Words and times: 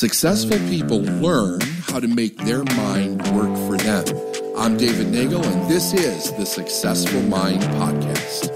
Successful 0.00 0.56
people 0.70 1.02
learn 1.02 1.60
how 1.60 2.00
to 2.00 2.08
make 2.08 2.34
their 2.38 2.64
mind 2.64 3.20
work 3.32 3.54
for 3.68 3.76
them. 3.76 4.06
I'm 4.56 4.78
David 4.78 5.08
Nagel, 5.08 5.44
and 5.44 5.70
this 5.70 5.92
is 5.92 6.32
the 6.38 6.46
Successful 6.46 7.20
Mind 7.20 7.60
Podcast. 7.60 8.48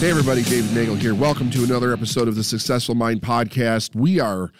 Hey, 0.00 0.10
everybody, 0.10 0.42
David 0.42 0.74
Nagel 0.74 0.96
here. 0.96 1.14
Welcome 1.14 1.48
to 1.50 1.62
another 1.62 1.92
episode 1.92 2.26
of 2.26 2.34
the 2.34 2.42
Successful 2.42 2.96
Mind 2.96 3.20
Podcast. 3.20 3.94
We 3.94 4.18
are 4.18 4.50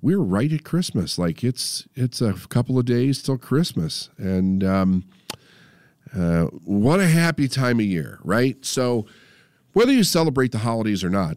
we're 0.00 0.20
right 0.20 0.52
at 0.52 0.64
Christmas. 0.64 1.18
Like 1.18 1.42
it's 1.42 1.86
it's 1.94 2.20
a 2.20 2.34
couple 2.34 2.78
of 2.78 2.84
days 2.84 3.22
till 3.22 3.38
Christmas, 3.38 4.10
and 4.16 4.62
um, 4.62 5.04
uh, 6.16 6.44
what 6.64 7.00
a 7.00 7.06
happy 7.06 7.48
time 7.48 7.80
of 7.80 7.86
year, 7.86 8.18
right? 8.22 8.64
So, 8.64 9.06
whether 9.72 9.92
you 9.92 10.04
celebrate 10.04 10.52
the 10.52 10.58
holidays 10.58 11.02
or 11.02 11.10
not, 11.10 11.36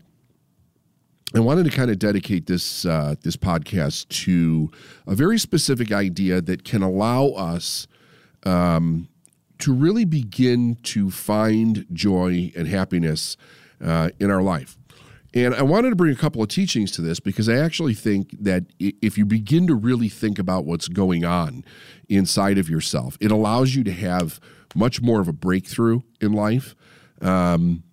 I 1.34 1.40
wanted 1.40 1.64
to 1.66 1.72
kind 1.72 1.90
of 1.90 1.98
dedicate 1.98 2.48
this 2.48 2.86
uh, 2.86 3.16
this 3.22 3.38
podcast 3.38 4.10
to 4.26 4.72
a 5.08 5.16
very 5.16 5.40
specific 5.40 5.92
idea 5.92 6.42
that 6.42 6.64
can 6.64 6.84
allow 6.84 7.28
us 7.30 7.88
um, 8.44 9.08
to 9.60 9.74
really 9.74 10.06
begin 10.06 10.76
to 10.84 11.10
find 11.10 11.86
joy 11.94 12.52
and 12.56 12.68
happiness 12.68 13.38
uh, 13.84 14.10
in 14.20 14.30
our 14.30 14.42
life. 14.42 14.78
And 15.34 15.56
I 15.56 15.62
wanted 15.62 15.92
to 15.92 15.96
bring 15.96 16.12
a 16.14 16.18
couple 16.18 16.42
of 16.42 16.50
teachings 16.50 16.92
to 16.92 17.02
this 17.02 17.20
because 17.20 17.48
I 17.48 17.56
actually 17.56 17.94
think 17.94 18.36
that 18.40 18.66
if 18.80 19.18
you 19.18 19.26
begin 19.26 19.66
to 19.68 19.76
really 19.76 20.10
think 20.10 20.38
about 20.38 20.66
what's 20.66 20.88
going 20.88 21.24
on 21.24 21.64
inside 22.10 22.58
of 22.58 22.70
yourself, 22.70 23.18
it 23.22 23.32
allows 23.32 23.74
you 23.74 23.84
to 23.86 23.94
have 23.94 24.40
much 24.76 25.02
more 25.02 25.22
of 25.22 25.28
a 25.28 25.34
breakthrough 25.34 26.02
in 26.20 26.34
life. 26.34 26.76
Um, 27.22 27.84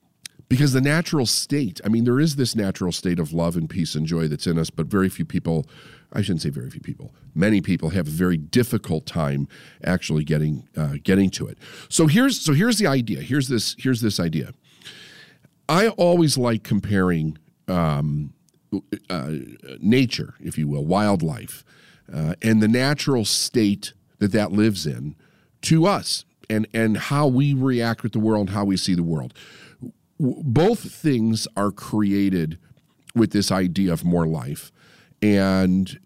because 0.48 0.72
the 0.72 0.80
natural 0.80 1.26
state, 1.26 1.80
I 1.84 1.88
mean, 1.88 2.04
there 2.04 2.18
is 2.18 2.36
this 2.36 2.56
natural 2.56 2.90
state 2.90 3.18
of 3.18 3.32
love 3.32 3.54
and 3.54 3.68
peace 3.68 3.94
and 3.94 4.06
joy 4.06 4.28
that's 4.28 4.46
in 4.46 4.58
us, 4.58 4.70
but 4.70 4.86
very 4.86 5.10
few 5.10 5.26
people, 5.26 5.66
I 6.12 6.22
shouldn't 6.22 6.40
say 6.42 6.48
very 6.48 6.70
few 6.70 6.80
people, 6.80 7.12
many 7.34 7.60
people 7.60 7.90
have 7.90 8.08
a 8.08 8.10
very 8.10 8.38
difficult 8.38 9.04
time 9.04 9.46
actually 9.84 10.24
getting 10.24 10.66
uh, 10.76 10.94
getting 11.02 11.28
to 11.30 11.46
it. 11.46 11.58
So 11.90 12.06
here's 12.06 12.40
so 12.40 12.54
here's 12.54 12.78
the 12.78 12.86
idea. 12.86 13.20
Here's 13.20 13.48
this 13.48 13.76
here's 13.78 14.00
this 14.00 14.18
idea 14.18 14.54
I 15.68 15.88
always 15.88 16.38
like 16.38 16.62
comparing 16.62 17.38
um, 17.66 18.32
uh, 19.10 19.32
nature, 19.80 20.34
if 20.40 20.56
you 20.56 20.68
will, 20.68 20.84
wildlife, 20.84 21.64
uh, 22.12 22.34
and 22.40 22.62
the 22.62 22.68
natural 22.68 23.24
state 23.24 23.92
that 24.18 24.32
that 24.32 24.52
lives 24.52 24.86
in 24.86 25.14
to 25.62 25.86
us 25.86 26.24
and, 26.48 26.66
and 26.72 26.96
how 26.96 27.26
we 27.26 27.52
react 27.52 28.02
with 28.02 28.12
the 28.12 28.18
world, 28.18 28.50
how 28.50 28.64
we 28.64 28.76
see 28.76 28.94
the 28.94 29.02
world. 29.02 29.34
Both 30.18 30.90
things 30.90 31.46
are 31.56 31.70
created 31.70 32.58
with 33.14 33.32
this 33.32 33.52
idea 33.52 33.92
of 33.92 34.04
more 34.04 34.26
life. 34.26 34.72
And 35.20 35.98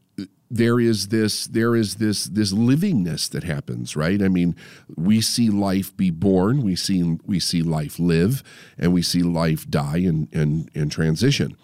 there 0.52 0.78
is 0.78 1.08
this 1.08 1.46
there 1.46 1.74
is 1.74 1.94
this 1.94 2.26
this 2.26 2.52
livingness 2.52 3.28
that 3.30 3.42
happens 3.42 3.96
right? 3.96 4.20
I 4.20 4.28
mean 4.28 4.54
we 4.94 5.22
see 5.22 5.48
life 5.48 5.96
be 5.96 6.10
born 6.10 6.62
we 6.62 6.76
see 6.76 7.18
we 7.24 7.40
see 7.40 7.62
life 7.62 7.98
live 7.98 8.42
and 8.78 8.92
we 8.92 9.00
see 9.00 9.22
life 9.22 9.68
die 9.68 9.98
and 9.98 10.28
and, 10.32 10.70
and 10.74 10.92
transition. 10.92 11.56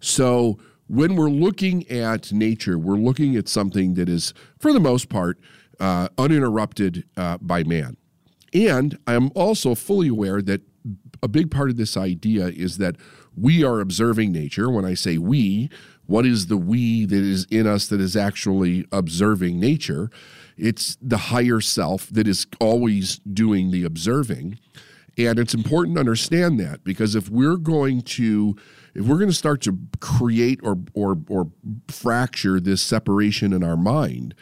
So 0.00 0.58
when 0.88 1.14
we're 1.14 1.30
looking 1.30 1.88
at 1.88 2.32
nature 2.32 2.76
we're 2.76 2.96
looking 2.96 3.36
at 3.36 3.48
something 3.48 3.94
that 3.94 4.08
is 4.08 4.34
for 4.58 4.72
the 4.72 4.80
most 4.80 5.08
part 5.08 5.38
uh, 5.78 6.08
uninterrupted 6.18 7.04
uh, 7.16 7.38
by 7.40 7.62
man. 7.62 7.96
And 8.52 8.98
i'm 9.06 9.30
also 9.36 9.76
fully 9.76 10.08
aware 10.08 10.42
that 10.42 10.62
a 11.22 11.28
big 11.28 11.52
part 11.52 11.70
of 11.70 11.76
this 11.76 11.96
idea 11.96 12.48
is 12.48 12.78
that 12.78 12.96
we 13.36 13.64
are 13.64 13.80
observing 13.80 14.32
nature. 14.32 14.68
When 14.68 14.84
i 14.84 14.94
say 14.94 15.18
we 15.18 15.70
what 16.06 16.26
is 16.26 16.46
the 16.46 16.56
we 16.56 17.06
that 17.06 17.22
is 17.22 17.46
in 17.50 17.66
us 17.66 17.88
that 17.88 18.00
is 18.00 18.16
actually 18.16 18.86
observing 18.92 19.58
nature? 19.58 20.10
It's 20.56 20.96
the 21.00 21.16
higher 21.16 21.60
self 21.60 22.08
that 22.10 22.28
is 22.28 22.46
always 22.60 23.18
doing 23.18 23.70
the 23.70 23.84
observing. 23.84 24.58
And 25.16 25.38
it's 25.38 25.54
important 25.54 25.96
to 25.96 26.00
understand 26.00 26.58
that 26.60 26.84
because 26.84 27.14
if 27.14 27.28
we're 27.28 27.56
going 27.56 28.02
to 28.02 28.56
if 28.94 29.06
we're 29.06 29.18
going 29.18 29.28
to 29.28 29.34
start 29.34 29.60
to 29.62 29.78
create 30.00 30.60
or 30.62 30.78
or 30.92 31.18
or 31.28 31.50
fracture 31.88 32.60
this 32.60 32.82
separation 32.82 33.52
in 33.52 33.62
our 33.62 33.76
mind 33.76 34.34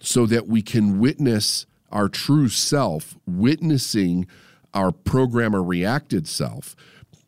so 0.00 0.26
that 0.26 0.46
we 0.46 0.62
can 0.62 0.98
witness 0.98 1.66
our 1.90 2.08
true 2.08 2.48
self 2.48 3.16
witnessing 3.26 4.26
our 4.74 4.92
programmer 4.92 5.62
reacted 5.62 6.28
self 6.28 6.76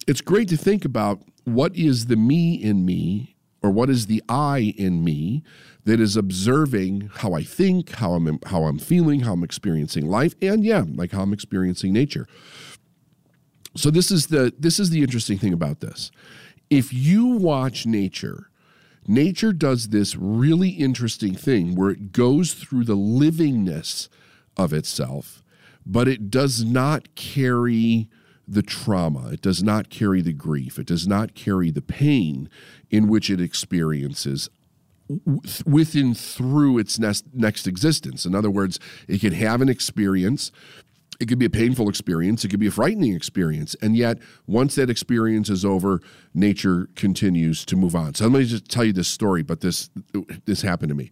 it's 0.06 0.20
great 0.20 0.48
to 0.48 0.56
think 0.56 0.84
about 0.84 1.20
what 1.44 1.74
is 1.76 2.06
the 2.06 2.16
me 2.16 2.54
in 2.54 2.84
me 2.84 3.33
or 3.64 3.70
what 3.70 3.88
is 3.88 4.06
the 4.06 4.22
I 4.28 4.75
in 4.76 5.02
me 5.02 5.42
that 5.84 5.98
is 5.98 6.19
observing 6.19 7.10
how 7.14 7.32
I 7.32 7.42
think, 7.42 7.92
how 7.92 8.12
I'm 8.12 8.38
how 8.44 8.64
I'm 8.64 8.78
feeling, 8.78 9.20
how 9.20 9.32
I'm 9.32 9.42
experiencing 9.42 10.06
life, 10.06 10.34
and 10.42 10.62
yeah, 10.62 10.84
like 10.86 11.12
how 11.12 11.22
I'm 11.22 11.32
experiencing 11.32 11.91
nature. 11.91 12.28
So 13.75 13.91
this 13.91 14.10
is 14.10 14.26
the 14.26 14.52
this 14.58 14.78
is 14.78 14.91
the 14.91 15.00
interesting 15.00 15.38
thing 15.38 15.54
about 15.54 15.80
this. 15.80 16.10
If 16.69 16.92
you 16.92 17.26
watch 17.26 17.86
nature, 17.86 18.50
nature 19.06 19.54
does 19.54 19.88
this 19.88 20.14
really 20.14 20.70
interesting 20.70 21.34
thing 21.34 21.75
where 21.75 21.88
it 21.88 22.12
goes 22.12 22.52
through 22.52 22.84
the 22.84 22.98
livingness 22.98 24.10
of 24.58 24.75
itself, 24.75 25.42
but 25.86 26.06
it 26.06 26.31
does 26.31 26.64
not 26.64 27.14
carry 27.14 28.10
the 28.47 28.62
trauma. 28.62 29.31
It 29.32 29.43
does 29.43 29.62
not 29.62 29.91
carry 29.91 30.21
the 30.21 30.32
grief. 30.32 30.78
It 30.78 30.87
does 30.87 31.06
not 31.06 31.34
carry 31.34 31.71
the 31.71 31.82
pain 31.82 32.49
in 32.91 33.09
which 33.09 33.31
it 33.31 33.41
experiences 33.41 34.50
within 35.66 36.15
through 36.15 36.78
its 36.78 36.99
next, 36.99 37.27
next 37.32 37.66
existence. 37.66 38.25
In 38.25 38.34
other 38.34 38.50
words, 38.50 38.78
it 39.09 39.21
can 39.21 39.32
have 39.32 39.60
an 39.60 39.69
experience. 39.69 40.50
It 41.21 41.28
could 41.28 41.38
be 41.38 41.47
a 41.47 41.50
painful 41.50 41.88
experience. 41.88 42.44
It 42.44 42.49
could 42.49 42.60
be 42.60 42.66
a 42.66 42.72
frightening 42.72 43.15
experience. 43.15 43.77
And 43.81 43.97
yet, 43.97 44.19
once 44.47 44.75
that 44.76 44.91
experience 44.91 45.49
is 45.49 45.65
over, 45.65 46.00
nature 46.32 46.88
continues 46.97 47.65
to 47.66 47.76
move 47.76 47.94
on. 47.94 48.15
So 48.15 48.26
let 48.26 48.38
me 48.41 48.44
just 48.47 48.69
tell 48.69 48.84
you 48.84 48.93
this 48.93 49.09
story, 49.09 49.43
but 49.43 49.61
this 49.61 49.91
this 50.47 50.62
happened 50.62 50.88
to 50.88 50.94
me. 50.94 51.11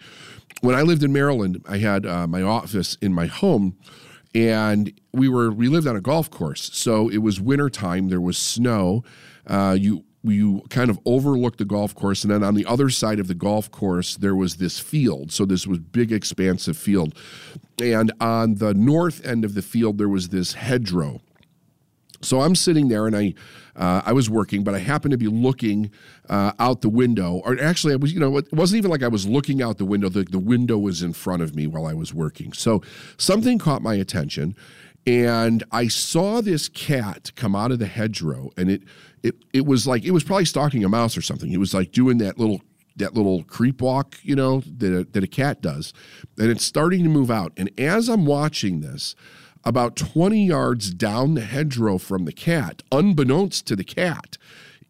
When 0.61 0.75
I 0.75 0.83
lived 0.83 1.03
in 1.03 1.13
Maryland, 1.13 1.65
I 1.69 1.79
had 1.79 2.07
uh, 2.07 2.27
my 2.27 2.43
office 2.43 2.97
in 3.01 3.13
my 3.13 3.27
home 3.27 3.77
and 4.35 4.93
we 5.13 5.29
were 5.29 5.51
we 5.51 5.69
lived 5.69 5.87
on 5.87 5.97
a 5.97 6.01
golf 6.01 6.31
course. 6.31 6.71
So 6.73 7.09
it 7.09 7.19
was 7.19 7.41
winter 7.41 7.69
time 7.69 8.09
there 8.09 8.21
was 8.21 8.39
snow. 8.39 9.05
Uh, 9.47 9.77
you 9.79 10.05
you 10.25 10.63
kind 10.71 10.89
of 10.89 11.01
overlooked 11.05 11.59
the 11.59 11.65
golf 11.65 11.95
course 11.95 12.23
and 12.23 12.33
then 12.33 12.45
on 12.45 12.55
the 12.55 12.65
other 12.65 12.89
side 12.89 13.19
of 13.19 13.27
the 13.27 13.35
golf 13.35 13.71
course 13.71 14.17
there 14.17 14.37
was 14.37 14.57
this 14.57 14.79
field. 14.79 15.33
So 15.33 15.45
this 15.45 15.67
was 15.67 15.79
big 15.79 16.13
expansive 16.13 16.77
field. 16.77 17.15
And 17.83 18.13
on 18.21 18.57
the 18.57 18.73
north 18.73 19.25
end 19.27 19.45
of 19.45 19.55
the 19.55 19.63
field 19.63 19.99
there 19.99 20.09
was 20.09 20.29
this 20.29 20.55
hedgerow 20.55 21.21
so 22.23 22.41
I'm 22.41 22.55
sitting 22.55 22.89
there 22.89 23.07
and 23.07 23.17
I, 23.17 23.35
uh, 23.75 24.03
I 24.05 24.13
was 24.13 24.29
working, 24.31 24.65
but 24.65 24.75
I 24.75 24.79
happened 24.79 25.13
to 25.13 25.19
be 25.19 25.29
looking 25.29 25.91
uh, 26.29 26.53
out 26.59 26.83
the 26.83 26.89
window. 26.89 27.43
Or 27.45 27.59
actually, 27.61 27.93
I 27.93 27.97
was, 27.97 28.13
you 28.13 28.21
know, 28.21 28.37
it 28.37 28.53
wasn't 28.53 28.79
even 28.79 28.91
like 28.91 29.03
I 29.03 29.09
was 29.09 29.27
looking 29.27 29.63
out 29.63 29.79
the 29.79 29.85
window. 29.85 30.09
The, 30.09 30.25
the 30.25 30.39
window 30.39 30.79
was 30.79 31.03
in 31.03 31.13
front 31.13 31.43
of 31.43 31.55
me 31.55 31.67
while 31.67 31.87
I 31.87 31.95
was 31.95 32.15
working. 32.15 32.53
So 32.53 32.83
something 33.17 33.59
caught 33.59 33.83
my 33.83 33.95
attention, 33.95 34.55
and 35.07 35.65
I 35.73 35.89
saw 35.89 36.41
this 36.41 36.69
cat 36.69 37.33
come 37.35 37.57
out 37.57 37.73
of 37.73 37.79
the 37.79 37.87
hedgerow, 37.87 38.51
and 38.57 38.71
it, 38.71 38.83
it, 39.23 39.35
it 39.53 39.67
was 39.67 39.87
like 39.87 40.05
it 40.05 40.13
was 40.13 40.23
probably 40.23 40.45
stalking 40.45 40.85
a 40.85 40.89
mouse 40.89 41.17
or 41.17 41.23
something. 41.23 41.51
It 41.51 41.59
was 41.59 41.75
like 41.75 41.93
doing 41.93 42.19
that 42.19 42.39
little 42.39 42.61
that 42.97 43.15
little 43.15 43.43
creep 43.45 43.81
walk, 43.81 44.19
you 44.23 44.37
know, 44.37 44.61
that 44.61 45.13
that 45.13 45.25
a 45.25 45.29
cat 45.29 45.61
does, 45.61 45.93
and 46.39 46.51
it's 46.51 46.65
starting 46.65 47.03
to 47.05 47.09
move 47.09 47.31
out. 47.31 47.53
And 47.57 47.71
as 47.79 48.09
I'm 48.09 48.27
watching 48.27 48.81
this, 48.81 49.17
about 49.65 49.97
20 49.97 50.47
yards 50.47 50.91
down 50.91 51.35
the 51.35 51.43
hedgerow 51.43 51.99
from 51.99 52.25
the 52.25 52.33
cat, 52.33 52.83
unbeknownst 52.91 53.67
to 53.67 53.77
the 53.77 53.85
cat, 53.85 54.37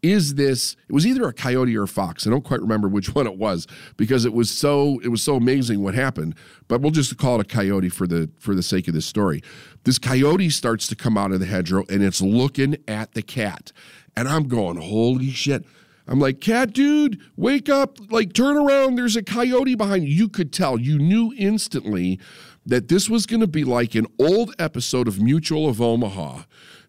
is 0.02 0.34
this 0.34 0.76
it 0.88 0.92
was 0.92 1.06
either 1.06 1.28
a 1.28 1.32
coyote 1.32 1.76
or 1.76 1.84
a 1.84 1.88
fox. 1.88 2.26
I 2.26 2.30
don't 2.30 2.44
quite 2.44 2.60
remember 2.60 2.88
which 2.88 3.14
one 3.14 3.26
it 3.26 3.36
was 3.36 3.66
because 3.96 4.24
it 4.24 4.32
was 4.32 4.50
so 4.50 5.00
it 5.04 5.08
was 5.08 5.22
so 5.22 5.36
amazing 5.36 5.82
what 5.82 5.94
happened 5.94 6.34
but 6.68 6.80
we'll 6.80 6.90
just 6.90 7.16
call 7.18 7.38
it 7.38 7.46
a 7.46 7.48
coyote 7.48 7.88
for 7.88 8.06
the 8.06 8.30
for 8.38 8.54
the 8.54 8.62
sake 8.62 8.88
of 8.88 8.94
this 8.94 9.06
story. 9.06 9.42
This 9.84 9.98
coyote 9.98 10.50
starts 10.50 10.86
to 10.88 10.96
come 10.96 11.16
out 11.16 11.32
of 11.32 11.40
the 11.40 11.46
hedgerow 11.46 11.84
and 11.88 12.02
it's 12.02 12.20
looking 12.20 12.76
at 12.88 13.12
the 13.12 13.22
cat. 13.22 13.72
And 14.16 14.28
i'm 14.28 14.48
going 14.48 14.76
holy 14.76 15.30
shit. 15.30 15.64
I'm 16.08 16.18
like, 16.18 16.40
cat 16.40 16.72
dude, 16.72 17.20
wake 17.36 17.68
up, 17.68 17.96
like 18.10 18.32
turn 18.32 18.56
around, 18.56 18.96
there's 18.96 19.14
a 19.14 19.22
coyote 19.22 19.76
behind 19.76 20.02
you. 20.02 20.10
You 20.14 20.28
could 20.28 20.52
tell, 20.52 20.78
you 20.78 20.98
knew 20.98 21.32
instantly 21.38 22.18
that 22.66 22.88
this 22.88 23.10
was 23.10 23.26
going 23.26 23.40
to 23.40 23.46
be 23.46 23.64
like 23.64 23.94
an 23.94 24.06
old 24.18 24.54
episode 24.58 25.08
of 25.08 25.20
Mutual 25.20 25.68
of 25.68 25.80
Omaha, 25.80 26.42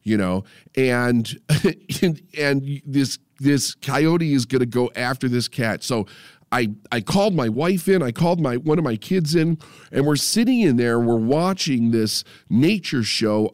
you 0.04 0.18
know, 0.18 0.44
and 0.76 1.40
and, 2.02 2.22
and 2.38 2.82
this 2.86 3.20
this 3.40 3.76
coyote 3.76 4.34
is 4.34 4.46
going 4.46 4.60
to 4.60 4.66
go 4.66 4.92
after 4.96 5.28
this 5.28 5.48
cat. 5.48 5.84
So 5.84 6.06
I 6.52 6.70
I 6.92 7.02
called 7.02 7.34
my 7.34 7.50
wife 7.50 7.88
in, 7.88 8.04
I 8.04 8.12
called 8.12 8.40
my 8.40 8.58
one 8.58 8.78
of 8.78 8.84
my 8.84 8.96
kids 8.96 9.36
in, 9.36 9.58
and 9.92 10.06
we're 10.06 10.16
sitting 10.16 10.60
in 10.60 10.78
there, 10.78 11.00
and 11.00 11.08
we're 11.08 11.16
watching 11.16 11.92
this 11.92 12.24
nature 12.50 13.04
show 13.04 13.52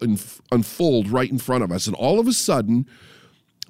unfold 0.52 1.10
right 1.10 1.32
in 1.32 1.38
front 1.38 1.64
of 1.64 1.72
us. 1.72 1.88
And 1.88 1.96
all 1.96 2.20
of 2.20 2.28
a 2.28 2.34
sudden, 2.34 2.86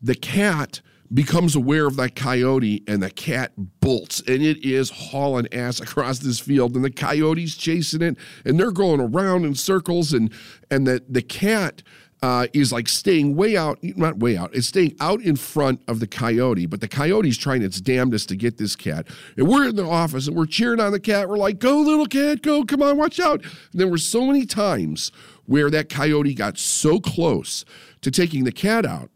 the 0.01 0.15
cat 0.15 0.81
becomes 1.13 1.55
aware 1.55 1.87
of 1.87 1.95
that 1.95 2.15
coyote 2.15 2.83
and 2.87 3.01
the 3.01 3.09
cat 3.09 3.51
bolts 3.79 4.21
and 4.27 4.43
it 4.43 4.63
is 4.63 4.89
hauling 4.89 5.47
ass 5.51 5.79
across 5.79 6.19
this 6.19 6.39
field 6.39 6.75
and 6.75 6.85
the 6.85 6.91
coyote's 6.91 7.55
chasing 7.55 8.01
it 8.01 8.15
and 8.45 8.59
they're 8.59 8.71
going 8.71 8.99
around 8.99 9.43
in 9.43 9.55
circles 9.55 10.13
and 10.13 10.31
and 10.69 10.85
the 10.85 11.03
the 11.09 11.21
cat 11.21 11.81
uh, 12.21 12.47
is 12.53 12.73
like 12.73 12.89
staying 12.89 13.35
way 13.35 13.55
out, 13.55 13.79
not 13.81 14.17
way 14.17 14.35
out, 14.35 14.53
it's 14.53 14.67
staying 14.67 14.95
out 14.99 15.21
in 15.21 15.35
front 15.35 15.81
of 15.87 15.99
the 15.99 16.07
coyote, 16.07 16.65
but 16.65 16.81
the 16.81 16.87
coyote's 16.87 17.37
trying 17.37 17.61
its 17.61 17.79
damnedest 17.79 18.27
to 18.29 18.35
get 18.35 18.57
this 18.57 18.75
cat. 18.75 19.07
And 19.37 19.47
we're 19.47 19.69
in 19.69 19.75
the 19.75 19.85
office 19.85 20.27
and 20.27 20.35
we're 20.35 20.45
cheering 20.45 20.81
on 20.81 20.91
the 20.91 20.99
cat. 20.99 21.29
We're 21.29 21.37
like, 21.37 21.59
go, 21.59 21.79
little 21.79 22.05
cat, 22.05 22.41
go, 22.41 22.65
come 22.65 22.81
on, 22.81 22.97
watch 22.97 23.19
out. 23.19 23.41
And 23.41 23.79
there 23.79 23.87
were 23.87 23.97
so 23.97 24.25
many 24.25 24.45
times 24.45 25.11
where 25.45 25.69
that 25.69 25.89
coyote 25.89 26.33
got 26.33 26.57
so 26.57 26.99
close 26.99 27.63
to 28.01 28.11
taking 28.11 28.43
the 28.43 28.51
cat 28.51 28.85
out. 28.85 29.09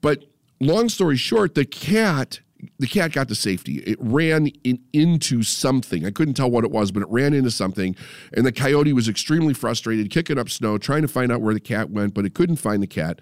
But 0.00 0.24
long 0.60 0.88
story 0.88 1.16
short, 1.16 1.54
the 1.54 1.64
cat 1.64 2.40
the 2.78 2.86
cat 2.86 3.12
got 3.12 3.28
to 3.28 3.34
safety. 3.34 3.78
It 3.86 3.98
ran 4.00 4.48
in, 4.64 4.80
into 4.92 5.42
something. 5.42 6.04
I 6.04 6.10
couldn't 6.10 6.34
tell 6.34 6.50
what 6.50 6.64
it 6.64 6.70
was, 6.70 6.90
but 6.90 7.02
it 7.02 7.08
ran 7.08 7.32
into 7.32 7.50
something. 7.50 7.94
And 8.32 8.44
the 8.44 8.52
coyote 8.52 8.92
was 8.92 9.08
extremely 9.08 9.54
frustrated, 9.54 10.10
kicking 10.10 10.38
up 10.38 10.50
snow, 10.50 10.78
trying 10.78 11.02
to 11.02 11.08
find 11.08 11.30
out 11.30 11.40
where 11.40 11.54
the 11.54 11.60
cat 11.60 11.90
went, 11.90 12.14
but 12.14 12.24
it 12.24 12.34
couldn't 12.34 12.56
find 12.56 12.82
the 12.82 12.88
cat. 12.88 13.20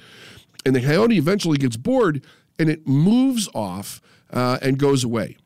And 0.64 0.74
the 0.74 0.80
coyote 0.80 1.16
eventually 1.16 1.58
gets 1.58 1.76
bored 1.76 2.24
and 2.58 2.70
it 2.70 2.86
moves 2.86 3.48
off 3.54 4.00
uh, 4.30 4.58
and 4.62 4.78
goes 4.78 5.04
away. 5.04 5.36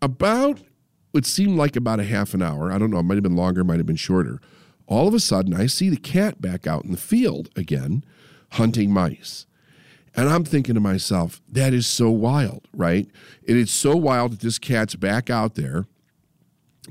About, 0.00 0.60
it 1.12 1.26
seemed 1.26 1.56
like 1.56 1.76
about 1.76 2.00
a 2.00 2.04
half 2.04 2.34
an 2.34 2.42
hour. 2.42 2.72
I 2.72 2.78
don't 2.78 2.90
know. 2.90 2.98
It 2.98 3.04
might 3.04 3.14
have 3.14 3.22
been 3.22 3.36
longer, 3.36 3.62
might 3.62 3.78
have 3.78 3.86
been 3.86 3.96
shorter. 3.96 4.40
All 4.86 5.06
of 5.08 5.14
a 5.14 5.20
sudden, 5.20 5.54
I 5.54 5.66
see 5.66 5.88
the 5.88 5.96
cat 5.96 6.40
back 6.40 6.66
out 6.66 6.84
in 6.84 6.92
the 6.92 6.98
field 6.98 7.50
again, 7.56 8.04
hunting 8.52 8.90
mice. 8.90 9.46
And 10.16 10.28
I'm 10.28 10.44
thinking 10.44 10.74
to 10.74 10.80
myself, 10.80 11.40
that 11.50 11.74
is 11.74 11.86
so 11.86 12.10
wild, 12.10 12.68
right? 12.72 13.08
It 13.42 13.56
is 13.56 13.72
so 13.72 13.96
wild 13.96 14.32
that 14.32 14.40
this 14.40 14.58
cat's 14.58 14.94
back 14.94 15.28
out 15.28 15.54
there. 15.54 15.86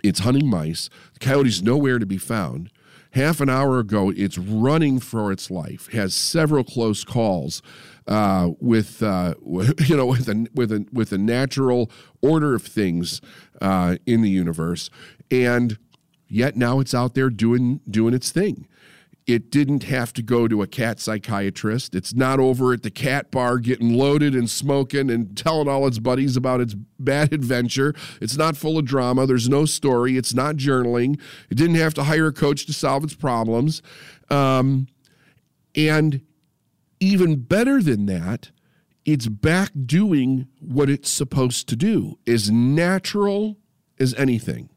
It's 0.04 0.20
hunting 0.20 0.50
mice. 0.50 0.90
The 1.14 1.20
coyote's 1.20 1.62
nowhere 1.62 2.00
to 2.00 2.06
be 2.06 2.18
found. 2.18 2.70
Half 3.12 3.42
an 3.42 3.50
hour 3.50 3.78
ago, 3.80 4.12
it's 4.16 4.38
running 4.38 5.00
for 5.00 5.32
its 5.32 5.52
life. 5.52 5.92
Has 5.94 6.16
several 6.16 6.64
close 6.64 7.04
calls 7.04 7.62
uh, 8.08 8.50
with, 8.60 9.04
uh, 9.04 9.36
you 9.46 9.96
know, 9.96 10.08
with 10.08 10.28
a 10.28 10.48
with 10.56 10.72
a 10.72 10.86
with 10.92 11.12
a 11.12 11.20
natural 11.20 11.92
order 12.22 12.56
of 12.56 12.64
things 12.64 13.22
uh, 13.62 13.98
in 14.08 14.22
the 14.22 14.32
universe, 14.32 14.90
and 15.30 15.78
yet 16.28 16.56
now 16.56 16.80
it's 16.80 16.96
out 16.96 17.14
there 17.14 17.30
doing 17.30 17.82
doing 17.88 18.16
its 18.16 18.32
thing. 18.32 18.68
It 19.26 19.50
didn't 19.50 19.84
have 19.84 20.12
to 20.14 20.22
go 20.22 20.50
to 20.50 20.62
a 20.62 20.68
cat 20.68 21.00
psychiatrist. 21.00 21.96
It's 21.96 22.14
not 22.14 22.40
over 22.40 22.74
at 22.74 22.84
the 22.84 22.92
cat 22.92 23.32
bar 23.32 23.58
getting 23.58 23.94
loaded 23.94 24.36
and 24.36 24.50
smoking 24.50 25.10
and 25.10 25.38
telling 25.38 25.70
all 25.70 25.88
its 25.88 26.00
buddies 26.00 26.36
about 26.36 26.60
its 26.60 26.76
bad 27.00 27.32
adventure. 27.34 27.96
It's 28.20 28.36
not 28.36 28.58
full 28.58 28.78
of 28.78 28.86
drama. 28.86 29.26
There's 29.26 29.48
no 29.48 29.66
story. 29.66 30.18
It's 30.18 30.34
not 30.34 30.56
journaling. 30.56 31.20
It 31.50 31.56
didn't 31.56 31.76
have 31.76 31.94
to 31.96 32.04
hire 32.04 32.28
a 32.28 32.34
coach 32.34 32.66
to 32.66 32.74
solve 32.74 33.06
its 33.06 33.16
problems. 33.16 33.82
Um, 34.30 34.88
and 35.76 36.22
even 37.00 37.44
better 37.44 37.82
than 37.82 38.06
that, 38.08 38.52
it's 39.06 39.28
back 39.28 39.72
doing 39.86 40.48
what 40.60 40.90
it's 40.90 41.10
supposed 41.10 41.68
to 41.70 41.76
do, 41.76 42.18
as 42.26 42.50
natural 42.50 43.58
as 44.00 44.14
anything. 44.16 44.70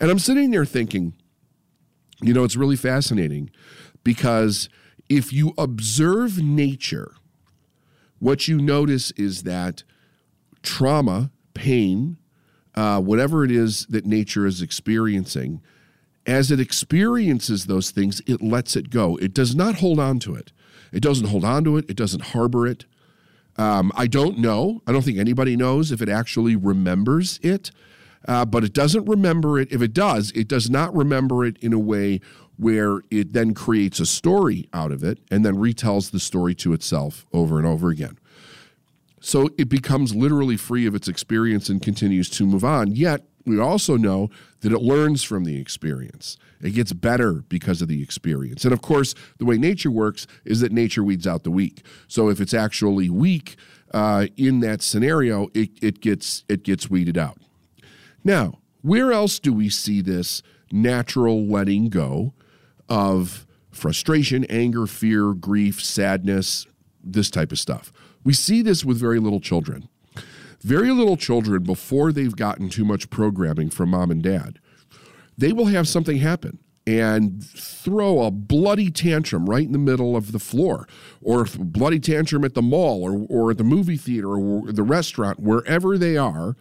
And 0.00 0.10
I'm 0.10 0.18
sitting 0.18 0.50
there 0.50 0.64
thinking, 0.64 1.14
you 2.22 2.32
know, 2.32 2.44
it's 2.44 2.56
really 2.56 2.76
fascinating 2.76 3.50
because 4.04 4.68
if 5.08 5.32
you 5.32 5.52
observe 5.58 6.42
nature, 6.42 7.14
what 8.18 8.48
you 8.48 8.58
notice 8.58 9.10
is 9.12 9.42
that 9.42 9.82
trauma, 10.62 11.30
pain, 11.54 12.16
uh, 12.74 13.00
whatever 13.00 13.44
it 13.44 13.50
is 13.50 13.86
that 13.86 14.06
nature 14.06 14.46
is 14.46 14.62
experiencing, 14.62 15.60
as 16.26 16.50
it 16.50 16.60
experiences 16.60 17.66
those 17.66 17.90
things, 17.90 18.22
it 18.26 18.40
lets 18.40 18.76
it 18.76 18.90
go. 18.90 19.16
It 19.16 19.34
does 19.34 19.54
not 19.54 19.76
hold 19.76 19.98
on 19.98 20.20
to 20.20 20.34
it. 20.34 20.52
It 20.92 21.00
doesn't 21.00 21.26
hold 21.26 21.44
on 21.44 21.64
to 21.64 21.76
it. 21.76 21.90
It 21.90 21.96
doesn't 21.96 22.26
harbor 22.26 22.66
it. 22.66 22.84
Um, 23.56 23.92
I 23.96 24.06
don't 24.06 24.38
know. 24.38 24.82
I 24.86 24.92
don't 24.92 25.02
think 25.02 25.18
anybody 25.18 25.56
knows 25.56 25.90
if 25.90 26.00
it 26.00 26.08
actually 26.08 26.56
remembers 26.56 27.38
it 27.42 27.70
uh, 28.26 28.44
but 28.44 28.64
it 28.64 28.72
doesn't 28.72 29.04
remember 29.06 29.58
it. 29.58 29.70
If 29.72 29.82
it 29.82 29.92
does, 29.92 30.30
it 30.32 30.48
does 30.48 30.70
not 30.70 30.94
remember 30.94 31.44
it 31.44 31.56
in 31.58 31.72
a 31.72 31.78
way 31.78 32.20
where 32.56 33.00
it 33.10 33.32
then 33.32 33.54
creates 33.54 33.98
a 33.98 34.06
story 34.06 34.68
out 34.72 34.92
of 34.92 35.02
it 35.02 35.18
and 35.30 35.44
then 35.44 35.56
retells 35.56 36.10
the 36.10 36.20
story 36.20 36.54
to 36.54 36.72
itself 36.72 37.26
over 37.32 37.58
and 37.58 37.66
over 37.66 37.88
again. 37.88 38.18
So 39.20 39.50
it 39.56 39.68
becomes 39.68 40.14
literally 40.14 40.56
free 40.56 40.86
of 40.86 40.94
its 40.94 41.08
experience 41.08 41.68
and 41.68 41.80
continues 41.80 42.28
to 42.30 42.46
move 42.46 42.64
on. 42.64 42.94
Yet, 42.94 43.24
we 43.44 43.58
also 43.58 43.96
know 43.96 44.30
that 44.60 44.72
it 44.72 44.80
learns 44.80 45.22
from 45.22 45.44
the 45.44 45.60
experience. 45.60 46.36
It 46.60 46.70
gets 46.70 46.92
better 46.92 47.44
because 47.48 47.82
of 47.82 47.88
the 47.88 48.02
experience. 48.02 48.64
And 48.64 48.72
of 48.72 48.82
course, 48.82 49.14
the 49.38 49.44
way 49.44 49.58
nature 49.58 49.90
works 49.90 50.26
is 50.44 50.60
that 50.60 50.70
nature 50.70 51.02
weeds 51.02 51.26
out 51.26 51.42
the 51.42 51.50
weak. 51.50 51.84
So 52.06 52.28
if 52.28 52.40
it's 52.40 52.54
actually 52.54 53.10
weak 53.10 53.56
uh, 53.92 54.26
in 54.36 54.60
that 54.60 54.82
scenario, 54.82 55.48
it, 55.54 55.70
it, 55.82 56.00
gets, 56.00 56.44
it 56.48 56.62
gets 56.62 56.88
weeded 56.88 57.18
out. 57.18 57.38
Now, 58.24 58.58
where 58.82 59.12
else 59.12 59.38
do 59.38 59.52
we 59.52 59.68
see 59.68 60.00
this 60.00 60.42
natural 60.70 61.46
letting 61.46 61.88
go 61.88 62.34
of 62.88 63.46
frustration, 63.70 64.44
anger, 64.44 64.86
fear, 64.86 65.32
grief, 65.32 65.82
sadness, 65.82 66.66
this 67.02 67.30
type 67.30 67.52
of 67.52 67.58
stuff? 67.58 67.92
We 68.24 68.32
see 68.32 68.62
this 68.62 68.84
with 68.84 68.98
very 68.98 69.18
little 69.18 69.40
children. 69.40 69.88
Very 70.60 70.92
little 70.92 71.16
children, 71.16 71.64
before 71.64 72.12
they've 72.12 72.36
gotten 72.36 72.68
too 72.68 72.84
much 72.84 73.10
programming 73.10 73.68
from 73.68 73.90
mom 73.90 74.12
and 74.12 74.22
dad, 74.22 74.60
they 75.36 75.52
will 75.52 75.66
have 75.66 75.88
something 75.88 76.18
happen 76.18 76.58
and 76.86 77.44
throw 77.44 78.22
a 78.22 78.30
bloody 78.30 78.90
tantrum 78.90 79.48
right 79.48 79.66
in 79.66 79.72
the 79.72 79.78
middle 79.78 80.16
of 80.16 80.32
the 80.32 80.38
floor, 80.38 80.86
or 81.20 81.42
a 81.42 81.46
bloody 81.58 81.98
tantrum 81.98 82.44
at 82.44 82.54
the 82.54 82.62
mall, 82.62 83.02
or, 83.02 83.26
or 83.28 83.50
at 83.50 83.58
the 83.58 83.64
movie 83.64 83.96
theater, 83.96 84.36
or 84.36 84.72
the 84.72 84.82
restaurant, 84.82 85.40
wherever 85.40 85.96
they 85.96 86.16
are 86.16 86.56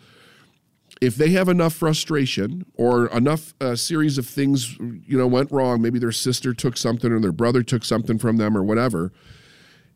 if 1.01 1.15
they 1.15 1.31
have 1.31 1.49
enough 1.49 1.73
frustration 1.73 2.63
or 2.75 3.07
enough 3.07 3.53
uh, 3.59 3.75
series 3.75 4.17
of 4.17 4.27
things 4.27 4.77
you 4.79 5.17
know 5.17 5.27
went 5.27 5.51
wrong 5.51 5.81
maybe 5.81 5.99
their 5.99 6.11
sister 6.11 6.53
took 6.53 6.77
something 6.77 7.11
or 7.11 7.19
their 7.19 7.31
brother 7.31 7.63
took 7.63 7.83
something 7.83 8.17
from 8.17 8.37
them 8.37 8.55
or 8.55 8.63
whatever 8.63 9.11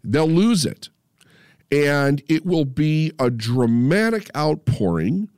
they'll 0.06 0.28
lose 0.28 0.66
it. 0.66 0.90
And 1.72 2.22
it 2.30 2.46
will 2.46 2.66
be 2.66 3.12
a 3.20 3.30
dramatic 3.30 4.30
outpouring 4.36 5.30